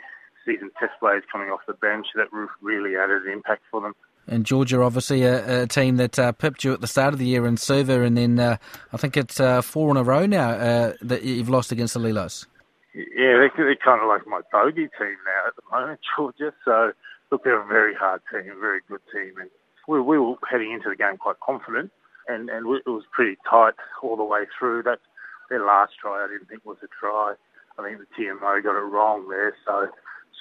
seasoned 0.45 0.73
test 0.79 0.93
players 1.01 1.23
coming 1.31 1.49
off 1.49 1.61
the 1.67 1.75
bench 1.75 2.07
that 2.15 2.29
really 2.61 2.97
added 2.97 3.23
an 3.23 3.33
impact 3.33 3.63
for 3.71 3.81
them. 3.81 3.95
And 4.27 4.47
Georgia, 4.47 4.81
obviously, 4.81 5.23
a, 5.25 5.63
a 5.63 5.67
team 5.67 5.97
that 5.97 6.19
uh, 6.19 6.33
pipped 6.33 6.65
you 6.65 6.73
at 6.73 6.81
the 6.81 6.87
start 6.87 7.13
of 7.13 7.19
the 7.19 7.27
year 7.27 7.47
in 7.47 7.57
Suva, 7.57 8.03
and 8.03 8.17
then 8.17 8.39
uh, 8.39 8.57
I 8.93 8.97
think 8.97 9.17
it's 9.17 9.39
uh, 9.39 9.61
four 9.61 9.91
in 9.91 9.97
a 9.97 10.03
row 10.03 10.25
now 10.25 10.51
uh, 10.51 10.93
that 11.03 11.25
you've 11.25 11.51
lost 11.51 11.73
against 11.73 11.95
the 11.95 12.01
Lelos. 12.01 12.47
Yeah, 12.95 13.37
they're, 13.37 13.53
they're, 13.57 13.77
kind 13.77 14.01
of 14.01 14.09
like 14.09 14.27
my 14.27 14.41
bogey 14.51 14.89
team 14.99 15.17
now 15.27 15.49
at 15.49 15.57
the 15.57 15.63
moment, 15.71 16.01
Georgia. 16.17 16.55
So, 16.65 16.93
look, 17.31 17.45
they're 17.45 17.61
a 17.61 17.67
very 17.67 17.95
hard 17.95 18.23
team, 18.31 18.51
a 18.51 18.59
very 18.59 18.81
good 18.89 19.01
team, 19.13 19.35
and 19.39 19.51
we, 19.87 20.01
we 20.01 20.19
were 20.19 20.37
heading 20.51 20.73
into 20.73 20.89
the 20.89 20.97
game 20.97 21.19
quite 21.19 21.41
confident, 21.41 21.91
and, 22.29 22.49
and 22.49 22.67
it 22.67 22.89
was 22.89 23.05
pretty 23.13 23.37
tight 23.49 23.75
all 24.03 24.17
the 24.17 24.25
way 24.25 24.47
through. 24.59 24.85
That 24.85 25.01
their 25.51 25.65
last 25.65 25.93
try, 26.01 26.25
I 26.25 26.29
didn't 26.29 26.49
think 26.49 26.65
was 26.65 26.79
a 26.83 26.89
try. 26.99 27.35
I 27.79 27.83
think 27.83 27.99
the 27.99 28.07
TMO 28.17 28.63
got 28.63 28.79
it 28.79 28.89
wrong 28.89 29.29
there, 29.29 29.55
so 29.67 29.89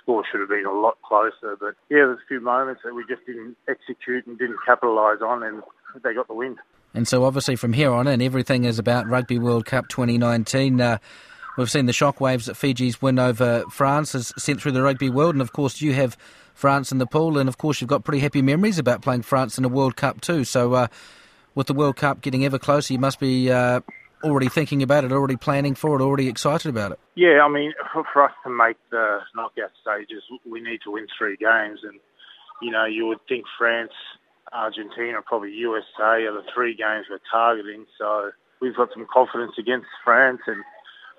score 0.04 0.24
should 0.30 0.42
have 0.42 0.50
been 0.50 0.66
a 0.66 0.72
lot 0.72 0.98
closer. 1.02 1.58
But 1.60 1.76
yeah, 1.90 2.06
there's 2.06 2.20
a 2.20 2.28
few 2.28 2.42
moments 2.42 2.82
that 2.84 2.94
we 2.94 3.04
just 3.08 3.26
didn't 3.26 3.58
execute 3.68 4.28
and 4.28 4.38
didn't 4.38 4.60
capitalise 4.66 5.22
on, 5.26 5.44
and 5.44 5.64
they 6.04 6.14
got 6.14 6.28
the 6.28 6.34
win. 6.34 6.58
And 6.94 7.08
so, 7.08 7.24
obviously, 7.24 7.56
from 7.56 7.74
here 7.74 7.92
on 7.92 8.08
in, 8.08 8.22
everything 8.22 8.66
is 8.66 8.78
about 8.78 9.08
Rugby 9.08 9.40
World 9.40 9.66
Cup 9.66 9.88
2019. 9.88 10.80
Uh, 10.80 10.98
we've 11.58 11.72
seen 11.72 11.88
the 11.88 11.92
shockwaves 11.92 12.46
that 12.46 12.56
Fiji's 12.56 13.02
win 13.02 13.18
over 13.18 13.64
France 13.72 14.14
has 14.14 14.32
sent 14.38 14.62
through 14.62 14.74
the 14.74 14.84
rugby 14.84 15.10
world, 15.10 15.34
and 15.34 15.42
of 15.42 15.54
course, 15.54 15.82
you 15.82 15.94
have 15.94 16.16
France 16.54 16.92
in 16.92 17.00
the 17.00 17.08
pool, 17.08 17.38
and 17.38 17.50
of 17.50 17.58
course, 17.58 17.82
you've 17.82 17.90
got 17.90 18.04
pretty 18.04 18.20
happy 18.20 18.42
memories 18.42 18.78
about 18.78 19.02
playing 19.02 19.24
France 19.24 19.58
in 19.58 19.66
a 19.66 19.70
World 19.70 19.96
Cup 19.96 20.22
too. 20.22 20.44
So, 20.44 20.74
uh, 20.74 20.88
with 21.56 21.68
the 21.68 21.74
World 21.74 21.96
Cup 21.96 22.22
getting 22.22 22.46
ever 22.46 22.60
closer, 22.60 22.94
you 22.94 23.00
must 23.00 23.20
be 23.20 23.50
uh, 23.52 23.82
already 24.24 24.50
thinking 24.50 24.82
about 24.82 25.03
it, 25.03 25.12
already 25.12 25.36
planning 25.36 25.75
for 25.75 26.00
it, 26.00 26.03
already 26.03 26.27
excited 26.27 26.70
about 26.70 26.94
it. 26.94 27.00
Yeah, 27.15 27.42
I 27.44 27.50
mean, 27.50 27.74
for, 28.13 28.24
us 28.24 28.32
to 28.44 28.50
make 28.50 28.77
the 28.89 29.20
knockout 29.36 29.72
stages, 29.82 30.24
we 30.46 30.62
need 30.62 30.80
to 30.84 30.92
win 30.92 31.08
three 31.18 31.38
games, 31.38 31.80
and 31.84 32.00
you 32.62 32.72
know, 32.72 32.86
you 32.86 33.06
would 33.08 33.20
think 33.27 33.46
France 33.58 33.92
Argentina, 34.53 35.22
probably 35.25 35.51
USA 35.51 36.24
are 36.24 36.32
the 36.32 36.46
three 36.53 36.75
games 36.75 37.08
we're 37.10 37.20
targeting. 37.30 37.86
So 37.98 38.32
we've 38.62 38.75
got 38.75 38.89
some 38.94 39.08
confidence 39.12 39.53
against 39.58 39.88
France, 40.03 40.42
and 40.48 40.63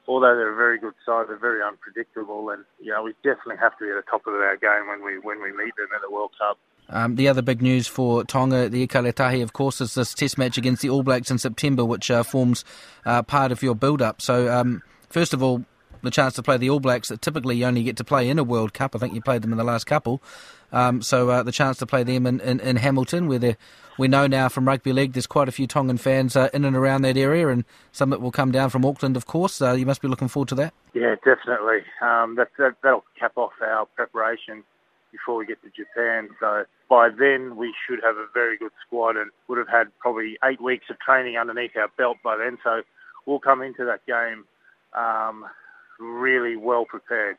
although 0.07 0.37
they're 0.37 0.53
a 0.53 0.57
very 0.57 0.79
good 0.79 0.95
side, 1.05 1.27
they're 1.29 1.37
very 1.37 1.63
unpredictable, 1.63 2.51
and 2.51 2.65
you 2.81 2.93
know 2.93 3.03
we 3.03 3.15
definitely 3.23 3.59
have 3.59 3.77
to 3.79 3.85
be 3.85 3.91
at 3.91 3.99
the 3.99 4.11
top 4.11 4.27
of 4.27 4.35
our 4.35 4.57
game 4.57 4.89
when 4.89 5.05
we 5.05 5.19
when 5.19 5.43
we 5.43 5.51
meet 5.51 5.75
them 5.77 5.91
at 5.95 6.01
the 6.01 6.11
World 6.11 6.31
Cup. 6.39 6.59
Um, 6.89 7.17
the 7.17 7.29
other 7.29 7.43
big 7.43 7.63
news 7.63 7.87
for 7.87 8.25
Tonga, 8.25 8.69
the 8.69 8.87
Ikaletahi, 8.87 9.43
of 9.43 9.53
course, 9.53 9.81
is 9.81 9.95
this 9.95 10.15
Test 10.15 10.39
match 10.39 10.59
against 10.59 10.83
the 10.83 10.91
All 10.91 11.03
Blacks 11.03 11.31
in 11.31 11.39
September, 11.39 11.85
which 11.85 12.11
uh, 12.11 12.23
forms 12.23 12.65
uh, 13.07 13.23
part 13.23 13.53
of 13.53 13.63
your 13.63 13.75
build-up. 13.75 14.21
So, 14.21 14.53
um, 14.53 14.83
first 15.09 15.33
of 15.33 15.43
all, 15.43 15.65
the 16.03 16.11
chance 16.11 16.35
to 16.35 16.43
play 16.43 16.59
the 16.59 16.71
All 16.71 16.81
Blacks 16.81 17.09
that 17.09 17.23
typically 17.23 17.57
you 17.57 17.65
only 17.65 17.83
get 17.83 17.97
to 17.97 18.05
play 18.05 18.29
in 18.29 18.39
a 18.39 18.45
World 18.45 18.75
Cup. 18.75 18.95
I 18.95 18.99
think 18.99 19.15
you 19.15 19.23
played 19.23 19.43
them 19.43 19.53
in 19.53 19.59
the 19.59 19.65
last 19.65 19.85
couple. 19.85 20.23
Um, 20.71 21.03
so 21.03 21.31
uh, 21.31 21.43
the 21.43 21.53
chance 21.53 21.79
to 21.79 21.87
play 21.87 22.03
them 22.03 22.27
in, 22.27 22.41
in, 22.41 22.61
in 22.61 22.77
Hamilton, 22.77 23.29
where 23.29 23.57
we 23.97 24.09
know 24.09 24.27
now 24.27 24.49
from 24.49 24.67
rugby 24.67 24.93
league 24.93 25.13
there's 25.13 25.27
quite 25.27 25.49
a 25.49 25.53
few 25.53 25.67
Tongan 25.67 25.99
fans 25.99 26.37
uh, 26.37 26.49
in 26.53 26.65
and 26.65 26.77
around 26.77 27.03
that 27.03 27.17
area, 27.17 27.49
and 27.49 27.65
some 27.93 28.11
that 28.11 28.21
will 28.21 28.33
come 28.33 28.51
down 28.51 28.71
from 28.71 28.85
Auckland, 28.85 29.17
of 29.17 29.27
course. 29.27 29.63
Uh, 29.63 29.73
you 29.73 29.87
must 29.87 30.03
be 30.03 30.09
looking 30.09 30.29
forward 30.29 30.49
to 30.49 30.55
that. 30.57 30.75
Yeah, 30.93 31.15
definitely. 31.25 31.85
Um, 32.03 32.35
that, 32.37 32.49
that, 32.59 32.75
that'll 32.83 33.05
cap 33.19 33.33
off 33.37 33.53
our 33.63 33.87
preparation 33.87 34.65
before 35.13 35.37
we 35.37 35.47
get 35.47 35.63
to 35.63 35.71
Japan. 35.71 36.29
So 36.41 36.65
by 36.89 37.09
then 37.09 37.57
we 37.57 37.75
should 37.87 38.01
have 38.03 38.17
a 38.17 38.27
very 38.33 38.57
good 38.57 38.73
squad 38.87 39.17
and 39.17 39.31
would 39.49 39.59
have 39.59 39.69
had 39.69 39.87
probably 39.99 40.37
eight 40.45 40.61
weeks 40.61 40.87
of 40.91 40.99
training 41.01 41.37
underneath 41.37 41.77
our 41.77 41.89
belt 41.97 42.19
by 42.23 42.37
then. 42.37 42.59
So 42.63 42.83
we'll 43.27 43.41
come 43.41 43.63
into 43.63 43.85
that 43.85 44.05
game 44.07 44.45
um, 44.93 45.45
really 45.99 46.57
well 46.57 46.85
prepared, 46.85 47.37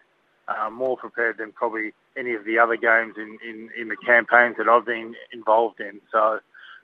uh, 0.47 0.69
more 0.69 0.97
prepared 0.97 1.37
than 1.37 1.51
probably 1.51 1.93
any 2.17 2.33
of 2.33 2.45
the 2.45 2.57
other 2.59 2.75
games 2.77 3.15
in, 3.17 3.37
in, 3.47 3.69
in 3.79 3.89
the 3.89 3.97
campaigns 3.97 4.55
that 4.57 4.67
I've 4.67 4.85
been 4.85 5.15
involved 5.31 5.79
in. 5.79 6.01
So 6.11 6.39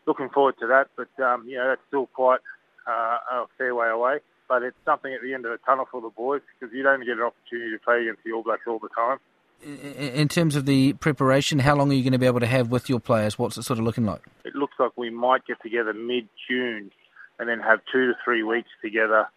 looking 0.06 0.30
forward 0.30 0.56
to 0.60 0.68
that. 0.68 0.90
But, 0.96 1.24
um, 1.24 1.46
you 1.48 1.58
know, 1.58 1.70
that's 1.70 1.82
still 1.88 2.08
quite 2.08 2.40
uh, 2.88 3.18
a 3.32 3.46
fair 3.58 3.76
way 3.76 3.90
away. 3.90 4.20
But 4.48 4.64
it's 4.64 4.78
something 4.84 5.14
at 5.14 5.22
the 5.22 5.34
end 5.34 5.46
of 5.46 5.52
the 5.52 5.60
tunnel 5.66 5.88
for 5.90 6.02
the 6.02 6.10
boys 6.10 6.42
because 6.60 6.76
you 6.76 6.84
don't 6.84 7.06
get 7.06 7.18
an 7.18 7.24
opportunity 7.24 7.72
to 7.72 7.80
play 7.80 8.02
against 8.02 8.24
the 8.26 8.34
All 8.34 8.44
Blacks 8.44 8.68
all 8.68 8.80
the 8.80 8.90
time. 8.90 9.18
In 9.64 10.28
terms 10.28 10.56
of 10.56 10.66
the 10.66 10.94
preparation, 10.94 11.60
how 11.60 11.76
long 11.76 11.92
are 11.92 11.94
you 11.94 12.04
going 12.04 12.14
to 12.14 12.20
be 12.20 12.26
able 12.26 12.40
to 12.40 12.48
have 12.48 12.70
with 12.70 12.90
your 12.90 13.00
players? 13.00 13.38
What's 13.38 13.58
it 13.58 13.64
sort 13.64 13.80
of 13.80 13.86
looking 13.86 14.06
like? 14.06 14.22
It 14.44 14.56
looks 14.56 14.74
like 14.80 14.92
we 14.98 15.10
might 15.10 15.46
get 15.46 15.62
together 15.62 15.94
mid 15.94 16.28
June 16.50 16.92
and 17.40 17.48
then 17.48 17.60
have 17.60 17.80
two 17.92 18.08
to 18.08 18.14
three 18.24 18.44
weeks 18.44 18.70
together 18.82 19.28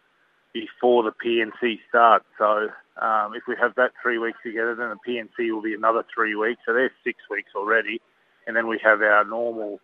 before 0.52 1.02
the 1.02 1.12
PNC 1.12 1.78
starts. 1.88 2.24
So 2.38 2.68
um, 3.02 3.34
if 3.34 3.42
we 3.48 3.56
have 3.60 3.74
that 3.76 3.92
three 4.02 4.18
weeks 4.18 4.38
together, 4.44 4.74
then 4.74 4.90
the 4.90 5.12
PNC 5.12 5.52
will 5.52 5.62
be 5.62 5.74
another 5.74 6.04
three 6.14 6.34
weeks. 6.36 6.60
So 6.64 6.72
there's 6.72 6.92
six 7.02 7.18
weeks 7.30 7.50
already. 7.56 8.00
And 8.46 8.56
then 8.56 8.68
we 8.68 8.80
have 8.84 9.02
our 9.02 9.24
normal 9.24 9.80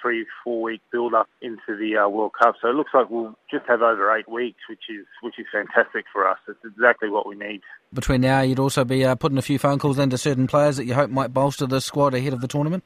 three, 0.00 0.26
four 0.42 0.62
week 0.62 0.80
build 0.92 1.14
up 1.14 1.28
into 1.42 1.76
the 1.78 1.96
uh, 1.96 2.08
World 2.08 2.32
Cup. 2.40 2.56
So 2.60 2.68
it 2.68 2.74
looks 2.74 2.90
like 2.94 3.10
we'll 3.10 3.36
just 3.50 3.66
have 3.66 3.82
over 3.82 4.16
eight 4.16 4.28
weeks, 4.28 4.60
which 4.68 4.82
is 4.88 5.06
which 5.22 5.38
is 5.38 5.46
fantastic 5.52 6.04
for 6.12 6.28
us. 6.28 6.38
It's 6.48 6.58
exactly 6.64 7.08
what 7.08 7.26
we 7.26 7.36
need. 7.36 7.60
Between 7.92 8.20
now, 8.20 8.40
you'd 8.40 8.58
also 8.58 8.84
be 8.84 9.04
uh, 9.04 9.14
putting 9.14 9.38
a 9.38 9.42
few 9.42 9.58
phone 9.58 9.78
calls 9.78 9.98
into 9.98 10.18
certain 10.18 10.46
players 10.46 10.76
that 10.76 10.86
you 10.86 10.94
hope 10.94 11.10
might 11.10 11.32
bolster 11.32 11.66
the 11.66 11.80
squad 11.80 12.14
ahead 12.14 12.32
of 12.32 12.40
the 12.40 12.48
tournament. 12.48 12.84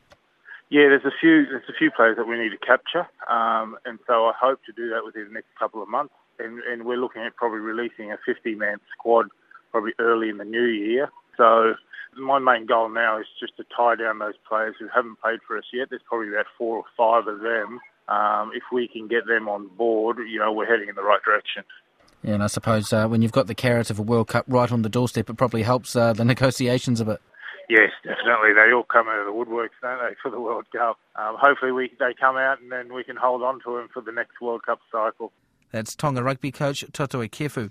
Yeah, 0.71 0.88
there's 0.88 1.04
a 1.04 1.14
few 1.21 1.47
there's 1.47 1.69
a 1.69 1.76
few 1.78 1.90
players 1.90 2.16
that 2.16 2.28
we 2.28 2.38
need 2.38 2.50
to 2.50 2.59
capture, 2.59 3.09
um, 3.28 3.76
and 3.85 3.99
so 4.07 4.26
I 4.26 4.33
hope 4.40 4.61
to 4.66 4.73
do 4.73 4.90
that 4.90 5.04
within 5.04 5.25
the 5.28 5.35
next 5.35 5.49
couple 5.59 5.83
of 5.83 5.88
months 5.88 6.14
and, 6.40 6.61
and 6.62 6.85
we're 6.85 6.97
looking 6.97 7.23
at 7.23 7.37
probably 7.37 7.61
releasing 7.61 8.11
a 8.11 8.19
50-man 8.28 8.78
squad 8.92 9.26
probably 9.71 9.92
early 9.99 10.28
in 10.28 10.38
the 10.38 10.45
new 10.45 10.64
year. 10.64 11.11
So 11.40 11.73
my 12.18 12.38
main 12.38 12.66
goal 12.66 12.90
now 12.90 13.18
is 13.18 13.26
just 13.40 13.56
to 13.56 13.64
tie 13.75 13.94
down 13.97 14.18
those 14.18 14.35
players 14.47 14.75
who 14.78 14.88
haven't 14.94 15.20
played 15.20 15.38
for 15.47 15.56
us 15.56 15.64
yet. 15.73 15.88
There's 15.88 16.02
probably 16.06 16.28
about 16.28 16.44
four 16.59 16.76
or 16.76 16.85
five 16.97 17.26
of 17.26 17.40
them. 17.40 17.80
Um, 18.09 18.50
if 18.54 18.64
we 18.70 18.88
can 18.88 19.09
get 19.09 19.26
them 19.26 19.49
on 19.49 19.68
board, 19.68 20.18
you 20.30 20.38
know, 20.38 20.52
we're 20.52 20.66
heading 20.66 20.90
in 20.90 20.97
the 20.97 21.02
right 21.02 21.23
direction. 21.25 21.64
Yeah, 22.23 22.35
and 22.35 22.42
I 22.42 22.49
suppose 22.49 22.92
uh, 22.92 23.06
when 23.06 23.23
you've 23.23 23.32
got 23.32 23.47
the 23.47 23.54
carrot 23.54 23.88
of 23.88 23.99
a 23.99 24.02
World 24.02 24.28
Cup 24.28 24.44
right 24.49 24.70
on 24.70 24.82
the 24.82 24.90
doorstep, 24.90 25.30
it 25.30 25.37
probably 25.38 25.62
helps 25.62 25.97
uh, 25.97 26.12
the 26.12 26.25
negotiations 26.26 27.00
a 27.00 27.06
bit. 27.06 27.23
Yes, 27.70 27.92
definitely. 28.02 28.52
They 28.52 28.75
all 28.75 28.82
come 28.82 29.09
out 29.09 29.20
of 29.20 29.26
the 29.26 29.32
woodworks, 29.32 29.78
don't 29.80 30.00
they, 30.00 30.16
for 30.20 30.30
the 30.30 30.40
World 30.40 30.66
Cup? 30.73 30.99
Um, 31.14 31.37
hopefully, 31.40 31.73
we 31.73 31.90
they 32.00 32.12
come 32.20 32.37
out 32.37 32.61
and 32.61 32.70
then 32.70 32.92
we 32.92 33.04
can 33.04 33.16
hold 33.16 33.42
on 33.42 33.61
to 33.64 33.76
them 33.76 33.88
for 33.94 34.02
the 34.02 34.12
next 34.12 34.40
World 34.42 34.62
Cup 34.66 34.80
cycle. 34.90 35.32
That's 35.70 35.94
Tonga 35.94 36.23
rugby 36.23 36.50
coach 36.50 36.85
Toutai 36.92 37.30
Kefu. 37.30 37.70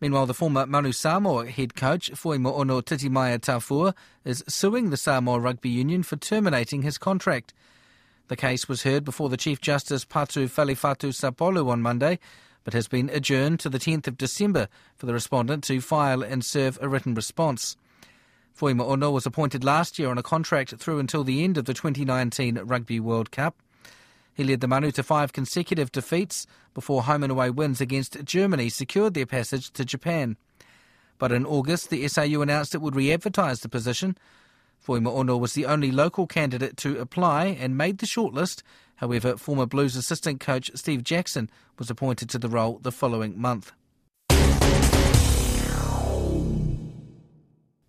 Meanwhile, 0.00 0.26
the 0.26 0.34
former 0.34 0.66
Manu 0.66 0.92
Samoa 0.92 1.46
head 1.46 1.74
coach, 1.74 2.10
Fuimaono 2.12 2.82
Titimaea 2.82 3.38
Tafua, 3.38 3.94
is 4.24 4.42
suing 4.48 4.88
the 4.88 4.96
Samoa 4.96 5.38
Rugby 5.38 5.68
Union 5.68 6.02
for 6.02 6.16
terminating 6.16 6.80
his 6.80 6.96
contract. 6.96 7.52
The 8.28 8.36
case 8.36 8.66
was 8.66 8.84
heard 8.84 9.04
before 9.04 9.28
the 9.28 9.36
Chief 9.36 9.60
Justice 9.60 10.06
Patu 10.06 10.48
Falefatu 10.48 11.12
Sapolu 11.12 11.68
on 11.68 11.82
Monday, 11.82 12.18
but 12.64 12.72
has 12.72 12.88
been 12.88 13.10
adjourned 13.10 13.60
to 13.60 13.68
the 13.68 13.78
10th 13.78 14.06
of 14.06 14.16
December 14.16 14.68
for 14.96 15.04
the 15.04 15.12
respondent 15.12 15.64
to 15.64 15.82
file 15.82 16.22
and 16.22 16.44
serve 16.44 16.78
a 16.80 16.88
written 16.88 17.14
response. 17.14 17.76
Fuimaono 18.58 19.12
was 19.12 19.26
appointed 19.26 19.64
last 19.64 19.98
year 19.98 20.08
on 20.08 20.16
a 20.16 20.22
contract 20.22 20.76
through 20.76 20.98
until 20.98 21.24
the 21.24 21.44
end 21.44 21.58
of 21.58 21.66
the 21.66 21.74
2019 21.74 22.58
Rugby 22.64 23.00
World 23.00 23.30
Cup. 23.30 23.56
He 24.34 24.44
led 24.44 24.60
the 24.60 24.68
Manu 24.68 24.90
to 24.92 25.02
five 25.02 25.32
consecutive 25.32 25.92
defeats 25.92 26.46
before 26.74 27.02
home 27.02 27.22
and 27.22 27.32
away 27.32 27.50
wins 27.50 27.80
against 27.80 28.24
Germany 28.24 28.68
secured 28.68 29.14
their 29.14 29.26
passage 29.26 29.70
to 29.72 29.84
Japan. 29.84 30.36
But 31.18 31.32
in 31.32 31.44
August, 31.44 31.90
the 31.90 32.04
SRU 32.04 32.42
announced 32.42 32.74
it 32.74 32.80
would 32.80 32.96
re 32.96 33.12
advertise 33.12 33.60
the 33.60 33.68
position. 33.68 34.16
Fuimaono 34.84 35.38
was 35.38 35.52
the 35.52 35.66
only 35.66 35.90
local 35.90 36.26
candidate 36.26 36.76
to 36.78 36.98
apply 36.98 37.46
and 37.46 37.76
made 37.76 37.98
the 37.98 38.06
shortlist. 38.06 38.62
However, 38.96 39.36
former 39.36 39.66
Blues 39.66 39.96
assistant 39.96 40.40
coach 40.40 40.70
Steve 40.74 41.04
Jackson 41.04 41.50
was 41.78 41.90
appointed 41.90 42.30
to 42.30 42.38
the 42.38 42.48
role 42.48 42.78
the 42.82 42.92
following 42.92 43.38
month. 43.38 43.72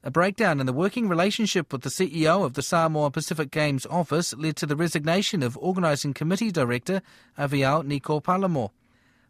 A 0.04 0.10
breakdown 0.10 0.60
in 0.60 0.66
the 0.66 0.74
working 0.74 1.08
relationship 1.08 1.72
with 1.72 1.84
the 1.84 1.90
CEO 1.90 2.44
of 2.44 2.56
the 2.56 2.64
Samoa 2.64 3.12
Pacific 3.12 3.52
Games 3.52 3.86
office 3.86 4.34
led 4.34 4.56
to 4.56 4.66
the 4.66 4.76
resignation 4.76 5.44
of 5.44 5.56
Organising 5.60 6.16
Committee 6.16 6.50
Director 6.50 7.04
Avial 7.38 7.86
Nico 7.86 8.20
Palamo. 8.20 8.72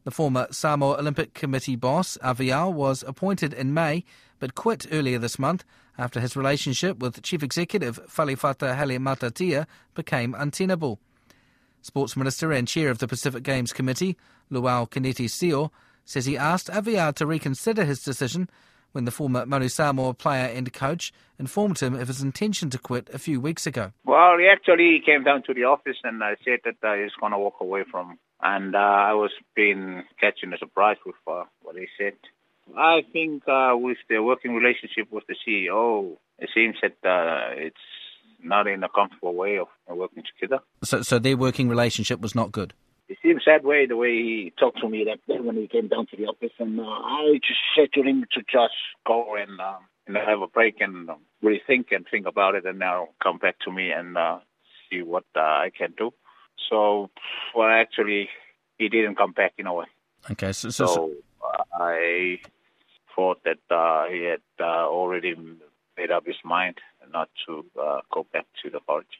The 0.06 0.12
former 0.12 0.48
Samoa 0.50 0.96
Olympic 0.98 1.34
Committee 1.34 1.76
boss, 1.76 2.18
Avial, 2.24 2.72
was 2.72 3.04
appointed 3.06 3.54
in 3.54 3.74
May 3.74 4.06
but 4.40 4.56
quit 4.56 4.86
earlier 4.94 5.20
this 5.20 5.38
month 5.38 5.66
after 5.98 6.22
his 6.22 6.38
relationship 6.38 7.00
with 7.00 7.22
Chief 7.22 7.44
Executive 7.44 8.00
Falefata 8.08 8.74
Hele 8.74 8.98
Matatia 8.98 9.68
became 9.94 10.34
untenable. 10.38 11.00
Sports 11.82 12.16
Minister 12.16 12.54
and 12.54 12.66
Chair 12.66 12.90
of 12.90 13.00
the 13.00 13.10
Pacific 13.10 13.44
Games 13.44 13.74
Committee, 13.74 14.16
Loau 14.50 14.90
Keneti 14.90 15.26
Sio, 15.26 15.70
says 16.06 16.26
he 16.26 16.38
asked 16.38 16.68
Avial 16.68 17.14
to 17.16 17.26
reconsider 17.26 17.84
his 17.84 18.02
decision 18.02 18.50
when 18.92 19.06
the 19.06 19.12
former 19.12 19.46
Manu 19.46 19.68
Samoa 19.68 20.14
player 20.14 20.46
and 20.46 20.72
coach 20.74 21.14
informed 21.40 21.80
him 21.80 21.96
of 21.96 22.08
his 22.08 22.22
intention 22.22 22.70
to 22.70 22.78
quit 22.78 23.10
a 23.14 23.20
few 23.20 23.40
weeks 23.40 23.66
ago. 23.66 23.92
Well, 24.06 24.38
he 24.38 24.48
actually 24.48 25.02
came 25.06 25.24
down 25.24 25.44
to 25.44 25.54
the 25.54 25.64
office 25.64 25.98
and 26.04 26.22
uh, 26.22 26.36
said 26.46 26.60
that 26.66 26.88
uh, 26.88 26.96
he's 26.96 27.12
going 27.20 27.32
to 27.32 27.38
walk 27.38 27.56
away 27.62 27.84
from. 27.90 28.20
And 28.42 28.76
uh, 28.76 28.80
I 28.80 29.14
was 29.14 29.32
being 29.56 30.04
catching 30.20 30.54
a 30.54 30.58
surprise 30.58 30.98
with 31.06 31.16
uh, 31.28 31.44
what 31.62 31.76
he 31.76 31.88
said. 31.98 32.14
I 32.78 33.02
think 33.12 33.48
uh, 33.48 33.74
with 33.74 33.98
the 34.10 34.20
working 34.20 34.54
relationship 34.54 35.12
with 35.12 35.24
the 35.28 35.36
CEO, 35.48 36.18
it 36.40 36.50
seems 36.54 36.76
that 36.82 36.98
uh, 37.08 37.54
it's 37.56 37.76
not 38.44 38.68
in 38.68 38.84
a 38.84 38.90
comfortable 38.90 39.36
way 39.36 39.58
of 39.58 39.68
working 39.88 40.24
together. 40.40 40.64
So, 40.84 41.02
so 41.02 41.20
their 41.20 41.38
working 41.38 41.70
relationship 41.70 42.22
was 42.22 42.34
not 42.34 42.52
good 42.52 42.74
it 43.12 43.18
seems 43.22 43.44
that 43.46 43.66
way 43.66 43.86
the 43.86 43.98
way 43.98 44.14
he 44.14 44.54
talked 44.58 44.80
to 44.80 44.88
me 44.88 45.04
that 45.04 45.20
day 45.28 45.40
when 45.42 45.58
he 45.58 45.68
came 45.68 45.90
down 45.90 46.08
to 46.08 46.18
the 46.18 46.28
office, 46.28 46.54
and 46.60 46.80
uh, 46.80 46.84
I 46.84 47.40
just 47.46 47.60
said 47.76 47.92
to 47.94 48.02
him 48.02 48.24
to 48.32 48.40
just 48.42 48.74
go 49.06 49.36
and 49.36 49.60
uh, 49.60 49.80
and 50.08 50.16
have 50.16 50.42
a 50.42 50.48
break 50.48 50.80
and 50.80 51.10
um, 51.10 51.18
really 51.42 51.62
think 51.68 51.88
and 51.92 52.06
think 52.10 52.26
about 52.26 52.56
it, 52.56 52.66
and 52.66 52.80
now 52.80 53.10
come 53.22 53.38
back 53.38 53.58
to 53.66 53.72
me 53.72 53.92
and 53.92 54.18
uh, 54.18 54.40
see 54.90 55.02
what 55.02 55.26
uh, 55.36 55.42
I 55.42 55.72
can 55.78 55.94
do. 55.98 56.12
So, 56.70 57.10
well, 57.54 57.68
actually, 57.68 58.30
he 58.78 58.88
didn't 58.88 59.16
come 59.16 59.34
back 59.34 59.54
in 59.58 59.68
a 59.68 59.74
way. 59.74 59.88
Okay, 60.32 60.54
so, 60.54 60.70
so, 60.70 60.86
so 60.86 61.12
uh, 61.44 61.64
I 61.74 62.40
thought 63.14 63.44
that 63.44 63.60
uh, 63.70 64.06
he 64.10 64.24
had 64.24 64.42
uh, 64.58 64.88
already 64.88 65.36
made 65.98 66.12
up 66.12 66.26
his 66.26 66.38
mind 66.46 66.78
not 67.12 67.30
to 67.46 67.66
uh, 67.78 68.00
go 68.14 68.26
back 68.32 68.46
to 68.64 68.70
the 68.70 68.80
college. 68.88 69.20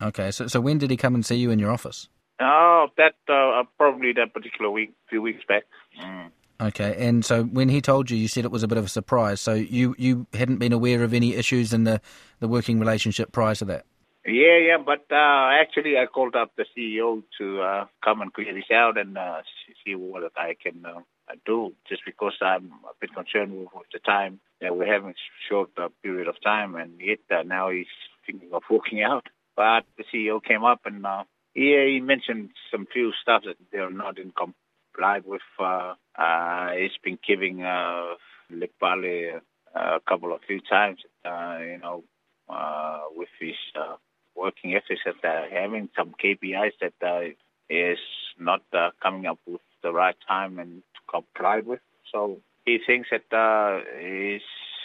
Okay, 0.00 0.30
so 0.30 0.46
so 0.46 0.60
when 0.60 0.78
did 0.78 0.90
he 0.90 0.96
come 0.96 1.16
and 1.16 1.26
see 1.26 1.34
you 1.34 1.50
in 1.50 1.58
your 1.58 1.72
office? 1.72 2.08
Oh, 2.40 2.88
that 2.96 3.14
uh, 3.28 3.64
probably 3.76 4.12
that 4.12 4.32
particular 4.32 4.70
week, 4.70 4.92
few 5.08 5.22
weeks 5.22 5.44
back. 5.46 5.64
Mm. 6.00 6.30
Okay, 6.60 6.96
and 7.06 7.24
so 7.24 7.44
when 7.44 7.68
he 7.68 7.80
told 7.80 8.10
you, 8.10 8.16
you 8.16 8.26
said 8.26 8.44
it 8.44 8.50
was 8.50 8.64
a 8.64 8.68
bit 8.68 8.78
of 8.78 8.84
a 8.84 8.88
surprise. 8.88 9.40
So 9.40 9.54
you, 9.54 9.94
you 9.96 10.26
hadn't 10.34 10.58
been 10.58 10.72
aware 10.72 11.04
of 11.04 11.14
any 11.14 11.34
issues 11.34 11.72
in 11.72 11.84
the, 11.84 12.00
the 12.40 12.48
working 12.48 12.80
relationship 12.80 13.30
prior 13.30 13.54
to 13.56 13.64
that? 13.66 13.86
Yeah, 14.26 14.58
yeah, 14.58 14.76
but 14.84 15.06
uh, 15.10 15.50
actually 15.60 15.96
I 15.96 16.06
called 16.06 16.34
up 16.34 16.52
the 16.56 16.66
CEO 16.76 17.22
to 17.38 17.62
uh, 17.62 17.86
come 18.04 18.20
and 18.20 18.32
clear 18.32 18.52
this 18.52 18.70
out 18.74 18.98
and 18.98 19.16
uh, 19.16 19.40
see 19.86 19.94
what 19.94 20.30
I 20.36 20.54
can 20.60 20.84
uh, 20.84 21.00
do, 21.46 21.72
just 21.88 22.02
because 22.04 22.34
I'm 22.42 22.72
a 22.84 22.92
bit 23.00 23.14
concerned 23.14 23.52
with, 23.52 23.68
with 23.74 23.86
the 23.92 24.00
time 24.00 24.40
that 24.60 24.76
we're 24.76 24.92
having 24.92 25.10
a 25.10 25.48
short 25.48 25.70
uh, 25.78 25.88
period 26.02 26.28
of 26.28 26.34
time, 26.42 26.74
and 26.74 27.00
yet 27.00 27.20
uh, 27.30 27.42
now 27.42 27.70
he's 27.70 27.86
thinking 28.26 28.50
of 28.52 28.62
walking 28.68 29.02
out. 29.10 29.26
But 29.56 29.84
the 29.96 30.04
CEO 30.12 30.42
came 30.42 30.64
up 30.64 30.80
and 30.84 31.06
uh, 31.06 31.24
he 31.54 32.00
mentioned 32.00 32.50
some 32.70 32.86
few 32.92 33.12
stuff 33.22 33.42
that 33.44 33.56
they're 33.72 33.90
not 33.90 34.18
in 34.18 34.32
complied 34.32 35.24
with. 35.26 35.42
Uh, 35.58 35.94
uh, 36.16 36.70
he's 36.72 36.96
been 37.02 37.18
giving 37.26 37.62
uh, 37.62 38.14
Lekpale 38.52 39.36
uh, 39.74 39.96
a 39.96 40.00
couple 40.08 40.32
of 40.32 40.40
few 40.46 40.60
times, 40.60 40.98
uh, 41.24 41.58
you 41.60 41.78
know, 41.78 42.04
uh, 42.48 43.00
with 43.14 43.28
his 43.40 43.56
uh, 43.78 43.96
working 44.34 44.74
ethics 44.74 45.00
that 45.04 45.28
uh, 45.28 45.42
having 45.50 45.88
some 45.96 46.14
KPIs 46.22 46.72
that 46.80 46.94
uh, 47.06 47.30
is 47.68 47.98
not 48.38 48.62
uh, 48.72 48.90
coming 49.02 49.26
up 49.26 49.38
with 49.46 49.60
the 49.82 49.92
right 49.92 50.16
time 50.26 50.58
and 50.58 50.82
complied 51.10 51.66
with. 51.66 51.80
So 52.12 52.38
he 52.64 52.78
thinks 52.86 53.08
that 53.10 53.36
uh, 53.36 53.80
is 54.00 54.42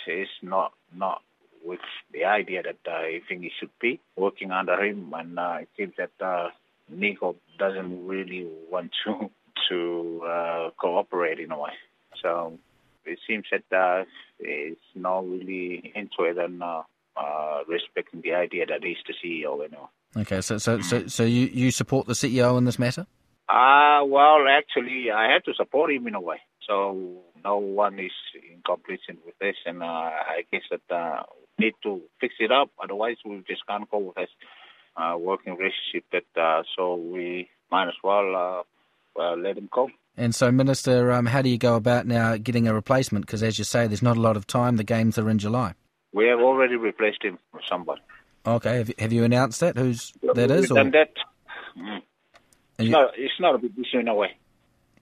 is 0.07 0.27
not 0.41 0.73
not 0.93 1.21
with 1.63 1.79
the 2.11 2.25
idea 2.25 2.61
that 2.63 2.91
uh, 2.91 3.03
he 3.03 3.21
thinks 3.27 3.43
he 3.43 3.51
should 3.59 3.71
be 3.81 3.99
working 4.15 4.51
under 4.51 4.83
him, 4.83 5.13
and 5.15 5.39
uh, 5.39 5.57
it 5.61 5.69
seems 5.77 5.93
that 5.97 6.11
uh, 6.25 6.49
Nico 6.89 7.35
doesn't 7.57 8.07
really 8.07 8.47
want 8.69 8.91
to 9.05 9.29
to 9.69 10.21
uh, 10.27 10.69
cooperate 10.79 11.39
in 11.39 11.51
a 11.51 11.59
way. 11.59 11.71
So 12.21 12.57
it 13.05 13.19
seems 13.27 13.45
that 13.51 13.75
uh, 13.75 14.05
he's 14.39 14.75
not 14.95 15.27
really 15.27 15.91
into 15.95 16.23
it 16.23 16.37
and 16.37 16.61
uh, 16.61 16.83
uh, 17.15 17.59
respecting 17.67 18.21
the 18.21 18.33
idea 18.33 18.65
that 18.65 18.83
he's 18.83 18.97
the 19.07 19.13
CEO. 19.13 19.63
You 19.63 19.69
know. 19.71 19.89
Okay, 20.17 20.41
so 20.41 20.57
so 20.57 20.81
so 20.81 21.07
so 21.07 21.23
you 21.23 21.47
you 21.47 21.71
support 21.71 22.07
the 22.07 22.13
CEO 22.13 22.57
in 22.57 22.65
this 22.65 22.79
matter? 22.79 23.05
Ah, 23.49 23.99
uh, 23.99 24.05
well, 24.05 24.45
actually, 24.49 25.11
I 25.11 25.31
had 25.31 25.43
to 25.45 25.53
support 25.53 25.91
him 25.91 26.07
in 26.07 26.15
a 26.15 26.21
way. 26.21 26.37
So 26.67 27.23
no 27.43 27.57
one 27.57 27.99
is 27.99 28.11
in 28.35 28.61
competition 28.65 29.17
with 29.25 29.37
this, 29.39 29.55
and 29.65 29.83
uh, 29.83 29.85
I 29.85 30.43
guess 30.51 30.63
that 30.71 30.95
uh, 30.95 31.23
need 31.57 31.73
to 31.83 32.01
fix 32.19 32.35
it 32.39 32.51
up. 32.51 32.69
Otherwise, 32.81 33.17
we 33.25 33.43
just 33.47 33.65
can't 33.67 33.89
go 33.89 33.99
with 33.99 34.15
this 34.15 34.29
uh, 34.97 35.15
working 35.17 35.55
relationship. 35.55 36.05
That 36.11 36.41
uh, 36.41 36.63
so 36.75 36.95
we 36.95 37.49
might 37.71 37.87
as 37.87 37.95
well 38.03 38.35
uh, 38.35 38.63
well 39.15 39.37
let 39.37 39.57
him 39.57 39.69
go. 39.71 39.89
And 40.15 40.35
so, 40.35 40.51
Minister, 40.51 41.11
um, 41.11 41.25
how 41.25 41.41
do 41.41 41.49
you 41.49 41.57
go 41.57 41.75
about 41.75 42.05
now 42.05 42.37
getting 42.37 42.67
a 42.67 42.73
replacement? 42.73 43.25
Because 43.25 43.41
as 43.41 43.57
you 43.57 43.63
say, 43.63 43.87
there's 43.87 44.03
not 44.03 44.15
a 44.15 44.21
lot 44.21 44.37
of 44.37 44.45
time. 44.45 44.77
The 44.77 44.83
games 44.83 45.17
are 45.17 45.29
in 45.29 45.39
July. 45.39 45.73
We 46.13 46.27
have 46.27 46.39
already 46.39 46.75
replaced 46.75 47.23
him 47.23 47.39
with 47.51 47.63
somebody. 47.67 48.01
Okay, 48.45 48.77
have, 48.77 48.91
have 48.99 49.13
you 49.13 49.23
announced 49.23 49.59
that? 49.61 49.77
Who's 49.77 50.13
yeah, 50.21 50.33
that 50.35 50.51
is? 50.51 50.69
We've 50.69 50.75
done 50.75 50.91
that. 50.91 51.13
Mm. 51.77 52.01
It's, 52.77 52.85
you... 52.85 52.91
not, 52.91 53.11
it's 53.17 53.39
not 53.39 53.55
a 53.55 53.57
big 53.57 53.71
issue 53.79 53.99
in 53.99 54.07
a 54.07 54.13
way. 54.13 54.37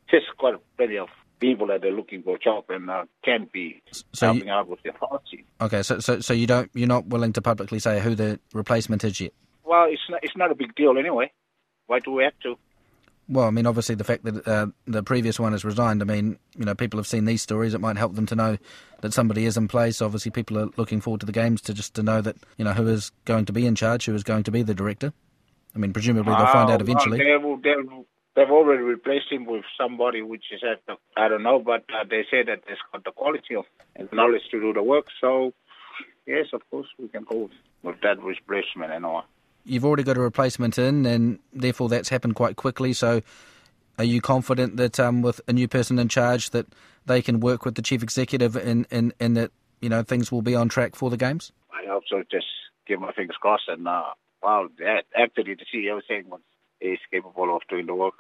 There's 0.10 0.24
quite 0.38 0.56
plenty 0.78 0.98
of 0.98 1.10
people 1.42 1.68
that 1.68 1.84
are 1.84 1.92
looking 1.92 2.24
for 2.24 2.36
a 2.36 2.40
job 2.40 2.64
and 2.70 2.90
uh, 2.90 3.04
can 3.26 3.50
be 3.52 3.82
so 4.14 4.28
helping 4.28 4.48
you, 4.48 4.54
out 4.54 4.70
with 4.70 4.82
the 4.84 4.92
authority. 4.92 5.44
Okay, 5.60 5.84
so, 5.84 6.00
so 6.00 6.22
so 6.22 6.34
you 6.34 6.48
don't 6.48 6.70
you're 6.74 6.88
not 6.88 7.08
willing 7.08 7.34
to 7.34 7.42
publicly 7.42 7.80
say 7.80 8.00
who 8.00 8.16
the 8.16 8.40
replacement 8.54 9.04
is 9.04 9.20
yet? 9.20 9.34
Well, 9.66 9.88
it's 9.90 10.02
not, 10.10 10.24
it's 10.24 10.38
not 10.38 10.52
a 10.52 10.56
big 10.56 10.74
deal 10.76 10.98
anyway. 10.98 11.32
Why 11.88 12.00
do 12.00 12.12
we 12.12 12.24
have 12.24 12.40
to? 12.44 12.58
Well, 13.28 13.48
I 13.48 13.52
mean, 13.52 13.66
obviously 13.66 13.96
the 13.96 14.04
fact 14.04 14.24
that 14.24 14.48
uh, 14.48 14.68
the 14.86 15.04
previous 15.04 15.40
one 15.40 15.52
has 15.54 15.64
resigned. 15.64 16.02
I 16.02 16.06
mean, 16.06 16.38
you 16.58 16.66
know, 16.66 16.76
people 16.76 17.00
have 17.00 17.08
seen 17.08 17.26
these 17.26 17.42
stories. 17.42 17.74
It 17.74 17.82
might 17.82 17.98
help 17.98 18.16
them 18.16 18.26
to 18.28 18.36
know 18.36 18.58
that 19.02 19.14
somebody 19.14 19.46
is 19.46 19.58
in 19.58 19.68
place. 19.68 20.02
Obviously, 20.02 20.32
people 20.32 20.58
are 20.60 20.70
looking 20.78 21.02
forward 21.02 21.22
to 21.22 21.26
the 21.26 21.32
games 21.32 21.62
to 21.62 21.74
just 21.74 21.94
to 21.96 22.04
know 22.04 22.22
that 22.22 22.36
you 22.58 22.66
know 22.66 22.74
who 22.74 22.88
is 22.88 23.12
going 23.26 23.46
to 23.46 23.54
be 23.54 23.66
in 23.66 23.76
charge, 23.76 24.06
who 24.06 24.16
is 24.16 24.24
going 24.24 24.44
to 24.44 24.52
be 24.52 24.64
the 24.64 24.76
director. 24.76 25.14
I 25.76 25.80
mean, 25.80 25.94
presumably 25.94 26.36
they'll 26.36 26.48
find 26.48 26.70
out 26.70 26.82
eventually. 26.82 27.18
They 27.18 27.38
will, 27.38 27.58
they'll, 27.58 28.06
they've 28.36 28.50
already 28.50 28.84
replaced 28.84 29.32
him 29.32 29.46
with 29.46 29.64
somebody 29.80 30.22
which 30.22 30.46
is 30.52 30.62
at 30.64 30.82
the, 30.88 30.96
I 31.18 31.28
don't 31.28 31.44
know, 31.44 31.60
but 31.60 31.84
uh, 31.94 32.04
they 32.10 32.24
say 32.32 32.44
that 32.44 32.62
they've 32.68 32.78
got 32.92 33.04
the 33.04 33.12
quality 33.12 33.56
of 33.56 33.66
and 33.96 34.10
knowledge 34.14 34.44
to 34.52 34.60
do 34.60 34.74
the 34.74 34.84
work. 34.84 35.06
So, 35.20 35.54
yes, 36.26 36.48
of 36.54 36.62
course, 36.70 36.88
we 37.00 37.08
can 37.10 37.24
go 37.24 37.44
with, 37.44 37.52
with 37.84 38.02
that 38.02 38.22
replacement 38.22 38.92
and 38.92 39.06
all. 39.06 39.26
You've 39.64 39.86
already 39.86 40.04
got 40.04 40.18
a 40.18 40.22
replacement 40.22 40.78
in, 40.78 41.06
and 41.06 41.40
therefore 41.54 41.90
that's 41.90 42.10
happened 42.10 42.36
quite 42.36 42.56
quickly. 42.56 42.94
So, 42.94 43.22
are 44.00 44.06
you 44.06 44.22
confident 44.22 44.78
that 44.78 45.00
um, 45.00 45.22
with 45.22 45.42
a 45.48 45.54
new 45.54 45.68
person 45.68 46.00
in 46.00 46.08
charge 46.08 46.50
that 46.52 46.66
they 47.06 47.22
can 47.22 47.40
work 47.40 47.66
with 47.66 47.76
the 47.76 47.82
chief 47.82 48.02
executive 48.02 48.56
and, 48.56 48.88
and, 48.90 49.14
and 49.20 49.38
that 49.38 49.52
you 49.82 49.90
know 49.90 50.02
things 50.02 50.32
will 50.32 50.42
be 50.42 50.56
on 50.56 50.70
track 50.70 50.96
for 50.96 51.10
the 51.10 51.18
games? 51.18 51.52
I 51.72 51.88
hope 51.88 52.04
so. 52.10 52.24
Just 52.32 52.48
give 52.88 53.00
my 53.00 53.12
fingers 53.12 53.36
crossed, 53.40 53.68
and 53.68 53.88
uh, 53.88 54.04
well, 54.42 54.68
actually 55.16 55.56
the 55.56 55.66
CEO 55.72 55.96
was 55.96 56.04
saying 56.08 56.26
was 56.28 56.42
is 56.82 57.00
capable 57.12 57.56
of 57.56 57.62
doing 57.70 57.86
the 57.86 57.96
work. 57.96 58.16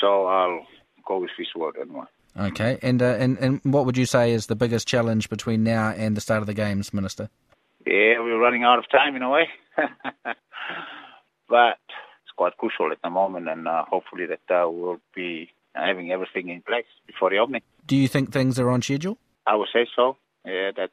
So 0.00 0.26
I'll 0.26 0.66
go 1.06 1.18
with 1.18 1.30
his 1.36 1.48
word 1.56 1.76
anyway. 1.80 2.06
Okay, 2.36 2.78
and 2.82 3.00
uh, 3.00 3.16
and 3.18 3.38
and 3.38 3.60
what 3.62 3.86
would 3.86 3.96
you 3.96 4.06
say 4.06 4.32
is 4.32 4.46
the 4.46 4.56
biggest 4.56 4.88
challenge 4.88 5.28
between 5.28 5.62
now 5.62 5.90
and 5.90 6.16
the 6.16 6.20
start 6.20 6.40
of 6.40 6.46
the 6.46 6.54
games, 6.54 6.92
Minister? 6.92 7.30
Yeah, 7.86 8.18
we're 8.18 8.40
running 8.40 8.64
out 8.64 8.78
of 8.78 8.90
time 8.90 9.14
in 9.14 9.22
a 9.22 9.30
way, 9.30 9.48
but 11.48 11.78
it's 12.24 12.32
quite 12.36 12.56
crucial 12.56 12.90
at 12.90 12.98
the 13.04 13.10
moment, 13.10 13.48
and 13.48 13.68
uh, 13.68 13.84
hopefully 13.88 14.26
that 14.26 14.52
uh, 14.52 14.68
we'll 14.68 15.00
be 15.14 15.50
having 15.76 16.10
everything 16.10 16.48
in 16.48 16.62
place 16.62 16.86
before 17.06 17.30
the 17.30 17.38
opening. 17.38 17.62
Do 17.86 17.94
you 17.94 18.08
think 18.08 18.32
things 18.32 18.58
are 18.58 18.70
on 18.70 18.82
schedule? 18.82 19.18
I 19.46 19.54
would 19.54 19.68
say 19.72 19.86
so. 19.94 20.16
Yeah, 20.44 20.72
that's 20.76 20.92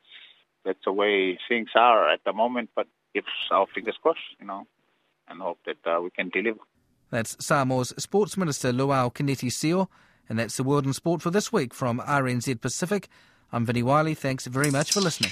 that's 0.64 0.84
the 0.86 0.92
way 0.92 1.40
things 1.50 1.70
are 1.76 2.08
at 2.12 2.24
the 2.24 2.34
moment. 2.34 2.70
But 2.76 2.88
if 3.14 3.26
our 3.52 3.66
fingers 3.74 3.98
crossed, 4.02 4.20
you 4.40 4.46
know, 4.46 4.68
and 5.28 5.42
hope 5.42 5.60
that 5.66 5.78
uh, 5.86 6.02
we 6.02 6.10
can 6.12 6.30
deliver. 6.30 6.60
That's 7.12 7.36
Samoa's 7.40 7.94
Sports 7.98 8.38
Minister 8.38 8.72
Loau 8.72 9.14
Keneti-Sio, 9.14 9.88
and 10.30 10.40
that's 10.40 10.58
the 10.58 10.64
World 10.64 10.86
in 10.86 10.94
Sport 10.94 11.22
for 11.22 11.30
this 11.30 11.52
week 11.52 11.74
from 11.74 12.00
RNZ 12.00 12.62
Pacific. 12.62 13.10
I'm 13.52 13.66
Vinnie 13.66 13.84
Wylie. 13.84 14.16
Thanks 14.16 14.48
very 14.48 14.72
much 14.72 14.94
for 14.94 15.02
listening. 15.02 15.32